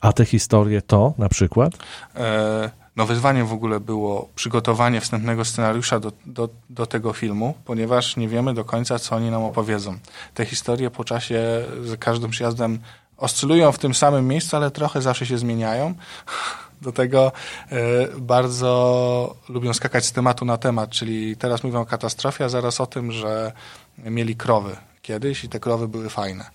A 0.00 0.12
te 0.12 0.24
historie 0.24 0.82
to 0.82 1.14
na 1.18 1.28
przykład? 1.28 1.72
E, 2.16 2.85
No 2.96 3.06
wyzwaniem 3.06 3.46
w 3.46 3.52
ogóle 3.52 3.80
było 3.80 4.28
przygotowanie 4.34 5.00
wstępnego 5.00 5.44
scenariusza 5.44 6.00
do, 6.00 6.12
do, 6.26 6.48
do 6.70 6.86
tego 6.86 7.12
filmu, 7.12 7.54
ponieważ 7.64 8.16
nie 8.16 8.28
wiemy 8.28 8.54
do 8.54 8.64
końca, 8.64 8.98
co 8.98 9.16
oni 9.16 9.30
nam 9.30 9.44
opowiedzą. 9.44 9.98
Te 10.34 10.44
historie 10.44 10.90
po 10.90 11.04
czasie 11.04 11.64
z 11.84 12.00
każdym 12.00 12.30
przyjazdem 12.30 12.78
oscylują 13.16 13.72
w 13.72 13.78
tym 13.78 13.94
samym 13.94 14.28
miejscu, 14.28 14.56
ale 14.56 14.70
trochę 14.70 15.02
zawsze 15.02 15.26
się 15.26 15.38
zmieniają. 15.38 15.94
Do 16.82 16.92
tego 16.92 17.32
e, 17.70 17.76
bardzo 18.18 19.36
lubią 19.48 19.72
skakać 19.72 20.06
z 20.06 20.12
tematu 20.12 20.44
na 20.44 20.56
temat, 20.56 20.90
czyli 20.90 21.36
teraz 21.36 21.64
mówią 21.64 21.80
o 21.80 21.86
katastrofie, 21.86 22.44
a 22.44 22.48
zaraz 22.48 22.80
o 22.80 22.86
tym, 22.86 23.12
że 23.12 23.52
mieli 23.98 24.36
krowy 24.36 24.76
kiedyś 25.02 25.44
i 25.44 25.48
te 25.48 25.60
krowy 25.60 25.88
były 25.88 26.10
fajne. 26.10 26.50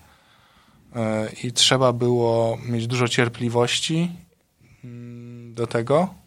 E, 0.96 1.28
I 1.42 1.52
trzeba 1.52 1.92
było 1.92 2.58
mieć 2.66 2.86
dużo 2.86 3.08
cierpliwości 3.08 4.10
mm, 4.84 5.54
do 5.54 5.66
tego. 5.66 6.21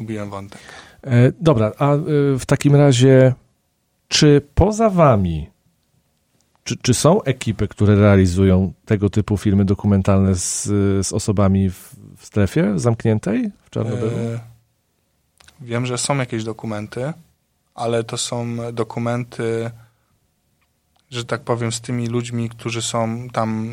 Zgubiłem 0.00 0.30
wątek. 0.30 0.60
E, 1.02 1.32
dobra, 1.40 1.72
a 1.78 1.94
e, 1.94 1.98
w 2.38 2.46
takim 2.46 2.76
razie, 2.76 3.34
czy 4.08 4.42
poza 4.54 4.90
wami, 4.90 5.50
czy, 6.64 6.76
czy 6.76 6.94
są 6.94 7.22
ekipy, 7.22 7.68
które 7.68 7.94
realizują 7.94 8.72
tego 8.84 9.10
typu 9.10 9.36
filmy 9.36 9.64
dokumentalne 9.64 10.34
z, 10.34 10.64
z 11.06 11.12
osobami 11.12 11.70
w, 11.70 11.94
w 12.16 12.26
strefie 12.26 12.78
zamkniętej 12.78 13.50
w 13.64 13.70
Czarnobylu? 13.70 14.10
E, 14.10 14.40
Wiem, 15.60 15.86
że 15.86 15.98
są 15.98 16.16
jakieś 16.16 16.44
dokumenty, 16.44 17.12
ale 17.74 18.04
to 18.04 18.16
są 18.16 18.56
dokumenty, 18.72 19.70
że 21.10 21.24
tak 21.24 21.40
powiem, 21.40 21.72
z 21.72 21.80
tymi 21.80 22.06
ludźmi, 22.06 22.48
którzy 22.48 22.82
są 22.82 23.28
tam 23.32 23.72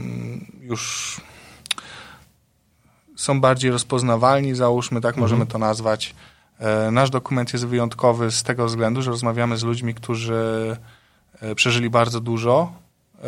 już 0.62 1.16
są 3.18 3.42
bardziej 3.42 3.72
rozpoznawalni, 3.72 4.56
załóżmy, 4.56 5.02
tak 5.02 5.18
możemy 5.18 5.46
to 5.46 5.58
nazwać. 5.58 6.16
E, 6.60 6.92
nasz 6.92 7.10
dokument 7.10 7.54
jest 7.54 7.66
wyjątkowy 7.66 8.32
z 8.32 8.44
tego 8.44 8.66
względu, 8.66 9.02
że 9.02 9.12
rozmawiamy 9.12 9.58
z 9.58 9.64
ludźmi, 9.64 9.94
którzy 9.94 10.78
e, 11.42 11.56
przeżyli 11.56 11.90
bardzo 11.90 12.20
dużo. 12.20 12.72
E, 13.24 13.28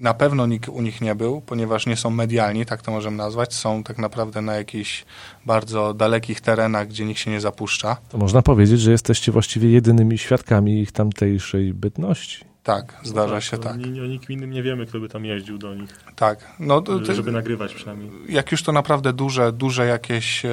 na 0.00 0.14
pewno 0.14 0.46
nikt 0.46 0.68
u 0.68 0.82
nich 0.82 1.00
nie 1.00 1.14
był, 1.14 1.40
ponieważ 1.40 1.86
nie 1.86 1.96
są 1.96 2.10
medialni, 2.10 2.66
tak 2.66 2.82
to 2.82 2.90
możemy 2.90 3.16
nazwać. 3.16 3.54
Są 3.54 3.82
tak 3.82 3.98
naprawdę 3.98 4.42
na 4.42 4.54
jakichś 4.54 5.04
bardzo 5.46 5.94
dalekich 5.94 6.40
terenach, 6.40 6.88
gdzie 6.88 7.04
nikt 7.04 7.20
się 7.20 7.30
nie 7.30 7.40
zapuszcza. 7.40 7.96
To 8.08 8.18
można 8.18 8.42
powiedzieć, 8.42 8.80
że 8.80 8.90
jesteście 8.90 9.32
właściwie 9.32 9.70
jedynymi 9.70 10.18
świadkami 10.18 10.80
ich 10.80 10.92
tamtejszej 10.92 11.74
bytności. 11.74 12.49
Tak, 12.62 12.96
zdarza 13.02 13.40
się 13.40 13.56
to 13.56 13.62
tak. 13.62 13.76
Ni, 13.76 14.00
o 14.00 14.06
nikim 14.06 14.36
innym 14.36 14.50
nie 14.50 14.62
wiemy, 14.62 14.86
kto 14.86 15.00
by 15.00 15.08
tam 15.08 15.24
jeździł 15.24 15.58
do 15.58 15.74
nich, 15.74 15.90
Tak. 16.16 16.54
No, 16.58 16.80
to, 16.80 16.98
to, 16.98 17.14
żeby 17.14 17.32
nagrywać 17.32 17.74
przynajmniej. 17.74 18.10
jak 18.28 18.52
już 18.52 18.62
to 18.62 18.72
naprawdę 18.72 19.12
duże, 19.12 19.52
duże 19.52 19.86
jakieś 19.86 20.44
e, 20.44 20.50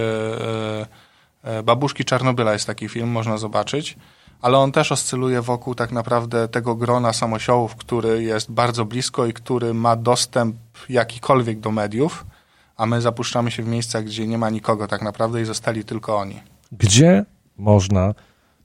e, 1.43 1.63
Babuszki 1.63 2.06
Czarnobyla 2.06 2.54
jest 2.54 2.67
taki 2.67 2.89
film, 2.89 3.10
można 3.10 3.38
zobaczyć, 3.38 3.98
ale 4.41 4.58
on 4.58 4.72
też 4.72 4.91
oscyluje 4.91 5.41
wokół 5.41 5.76
tak 5.76 5.91
naprawdę 5.91 6.48
tego 6.48 6.76
grona 6.76 7.13
samosiołów, 7.13 7.76
który 7.76 8.24
jest 8.24 8.52
bardzo 8.52 8.86
blisko 8.86 9.26
i 9.26 9.34
który 9.34 9.74
ma 9.74 9.96
dostęp 9.96 10.56
jakikolwiek 10.89 11.60
do 11.60 11.72
mediów, 11.72 12.26
a 12.78 12.86
my 12.86 13.02
zapuszczamy 13.02 13.52
się 13.52 13.63
w 13.63 13.67
miejscach, 13.67 14.04
gdzie 14.04 14.28
nie 14.28 14.38
ma 14.38 14.50
nikogo 14.50 14.88
tak 14.88 15.02
naprawdę 15.02 15.41
i 15.41 15.46
zostali 15.46 15.84
tylko 15.84 16.17
oni. 16.17 16.39
Gdzie 16.72 17.26
można 17.58 18.13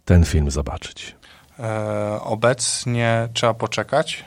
ten 0.05 0.25
film 0.25 0.51
zobaczyć? 0.51 1.17
E, 1.63 2.21
obecnie 2.23 3.29
trzeba 3.33 3.55
poczekać. 3.55 4.25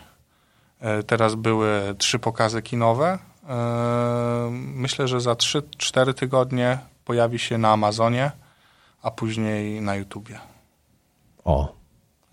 E, 0.79 1.03
teraz 1.03 1.35
były 1.35 1.95
trzy 1.97 2.19
pokazy 2.19 2.61
kinowe. 2.61 3.19
E, 3.49 4.49
myślę, 4.51 5.07
że 5.07 5.21
za 5.21 5.33
3-4 5.33 6.13
tygodnie 6.13 6.77
pojawi 7.05 7.39
się 7.39 7.57
na 7.57 7.71
Amazonie, 7.71 8.31
a 9.01 9.11
później 9.11 9.81
na 9.81 9.95
YouTubie. 9.95 10.39
O. 11.43 11.75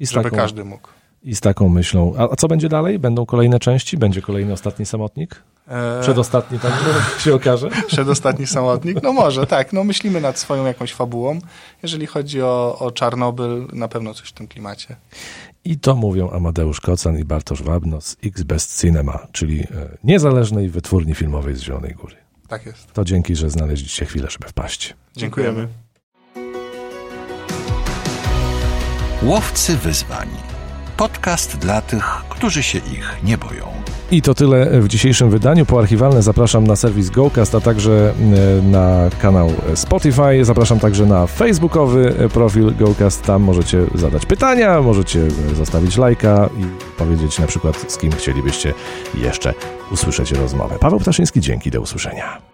I 0.00 0.06
z 0.06 0.10
Żeby 0.10 0.24
taką, 0.24 0.36
każdy 0.36 0.64
mógł. 0.64 0.88
I 1.24 1.36
z 1.36 1.40
taką 1.40 1.68
myślą. 1.68 2.14
A, 2.18 2.22
a 2.32 2.36
co 2.36 2.48
będzie 2.48 2.68
dalej? 2.68 2.98
Będą 2.98 3.26
kolejne 3.26 3.58
części? 3.58 3.96
Będzie 3.96 4.22
kolejny 4.22 4.52
ostatni 4.52 4.86
samotnik? 4.86 5.42
E, 5.68 6.00
Przedostatni 6.02 6.58
tam 6.58 6.72
się 7.18 7.34
okaże? 7.34 7.68
Przedostatni 7.86 8.46
samotnik? 8.46 9.02
No 9.02 9.12
może, 9.12 9.46
tak. 9.46 9.72
No 9.72 9.84
myślimy 9.84 10.20
nad 10.20 10.38
swoją 10.38 10.66
jakąś 10.66 10.92
fabułą. 10.92 11.38
Jeżeli 11.82 12.06
chodzi 12.06 12.42
o, 12.42 12.78
o 12.78 12.90
Czarnobyl, 12.90 13.66
na 13.72 13.88
pewno 13.88 14.14
coś 14.14 14.28
w 14.28 14.32
tym 14.32 14.48
klimacie. 14.48 14.96
I 15.64 15.78
to 15.78 15.94
mówią 15.96 16.30
Amadeusz 16.30 16.80
Kocan 16.80 17.18
i 17.18 17.24
Bartosz 17.24 17.62
Wabno 17.62 18.00
z 18.00 18.16
X-Best 18.24 18.80
Cinema, 18.80 19.26
czyli 19.32 19.60
e, 19.60 19.66
niezależnej 20.04 20.68
wytwórni 20.68 21.14
filmowej 21.14 21.54
z 21.54 21.60
Zielonej 21.60 21.94
Góry. 21.94 22.16
Tak 22.48 22.66
jest. 22.66 22.92
To 22.92 23.04
dzięki, 23.04 23.36
że 23.36 23.50
znaleźliście 23.50 24.04
chwilę, 24.06 24.28
żeby 24.30 24.48
wpaść. 24.48 24.94
Dziękujemy. 25.16 25.68
Łowcy 29.22 29.76
wyzwań. 29.76 30.28
Podcast 30.96 31.58
dla 31.58 31.80
tych, 31.80 32.04
którzy 32.28 32.62
się 32.62 32.78
ich 32.78 33.16
nie 33.22 33.38
boją. 33.38 33.82
I 34.10 34.22
to 34.22 34.34
tyle 34.34 34.80
w 34.80 34.88
dzisiejszym 34.88 35.30
wydaniu. 35.30 35.66
Po 35.66 35.78
archiwalne 35.78 36.22
zapraszam 36.22 36.66
na 36.66 36.76
serwis 36.76 37.10
GoCast, 37.10 37.54
a 37.54 37.60
także 37.60 38.14
e, 38.60 38.62
na 38.62 39.10
kanał 39.22 39.52
Spotify. 39.74 40.44
Zapraszam 40.44 40.80
także 40.80 41.06
na 41.06 41.26
facebookowy 41.26 42.14
e, 42.18 42.28
profil 42.28 42.74
GoCast. 42.78 43.22
Tam 43.22 43.42
możecie 43.42 43.86
zadać 43.94 44.26
pytania, 44.26 44.82
możecie 44.82 45.20
e, 45.52 45.54
zostawić 45.54 45.96
lajka 45.96 46.48
i 46.58 46.96
powiedzieć 46.98 47.38
na 47.38 47.46
przykład 47.46 47.92
z 47.92 47.98
kim 47.98 48.12
chcielibyście 48.12 48.74
jeszcze 49.14 49.54
usłyszeć 49.90 50.32
rozmowę. 50.32 50.76
Paweł 50.80 51.00
Ptaszyński, 51.00 51.40
dzięki, 51.40 51.70
do 51.70 51.80
usłyszenia. 51.80 52.51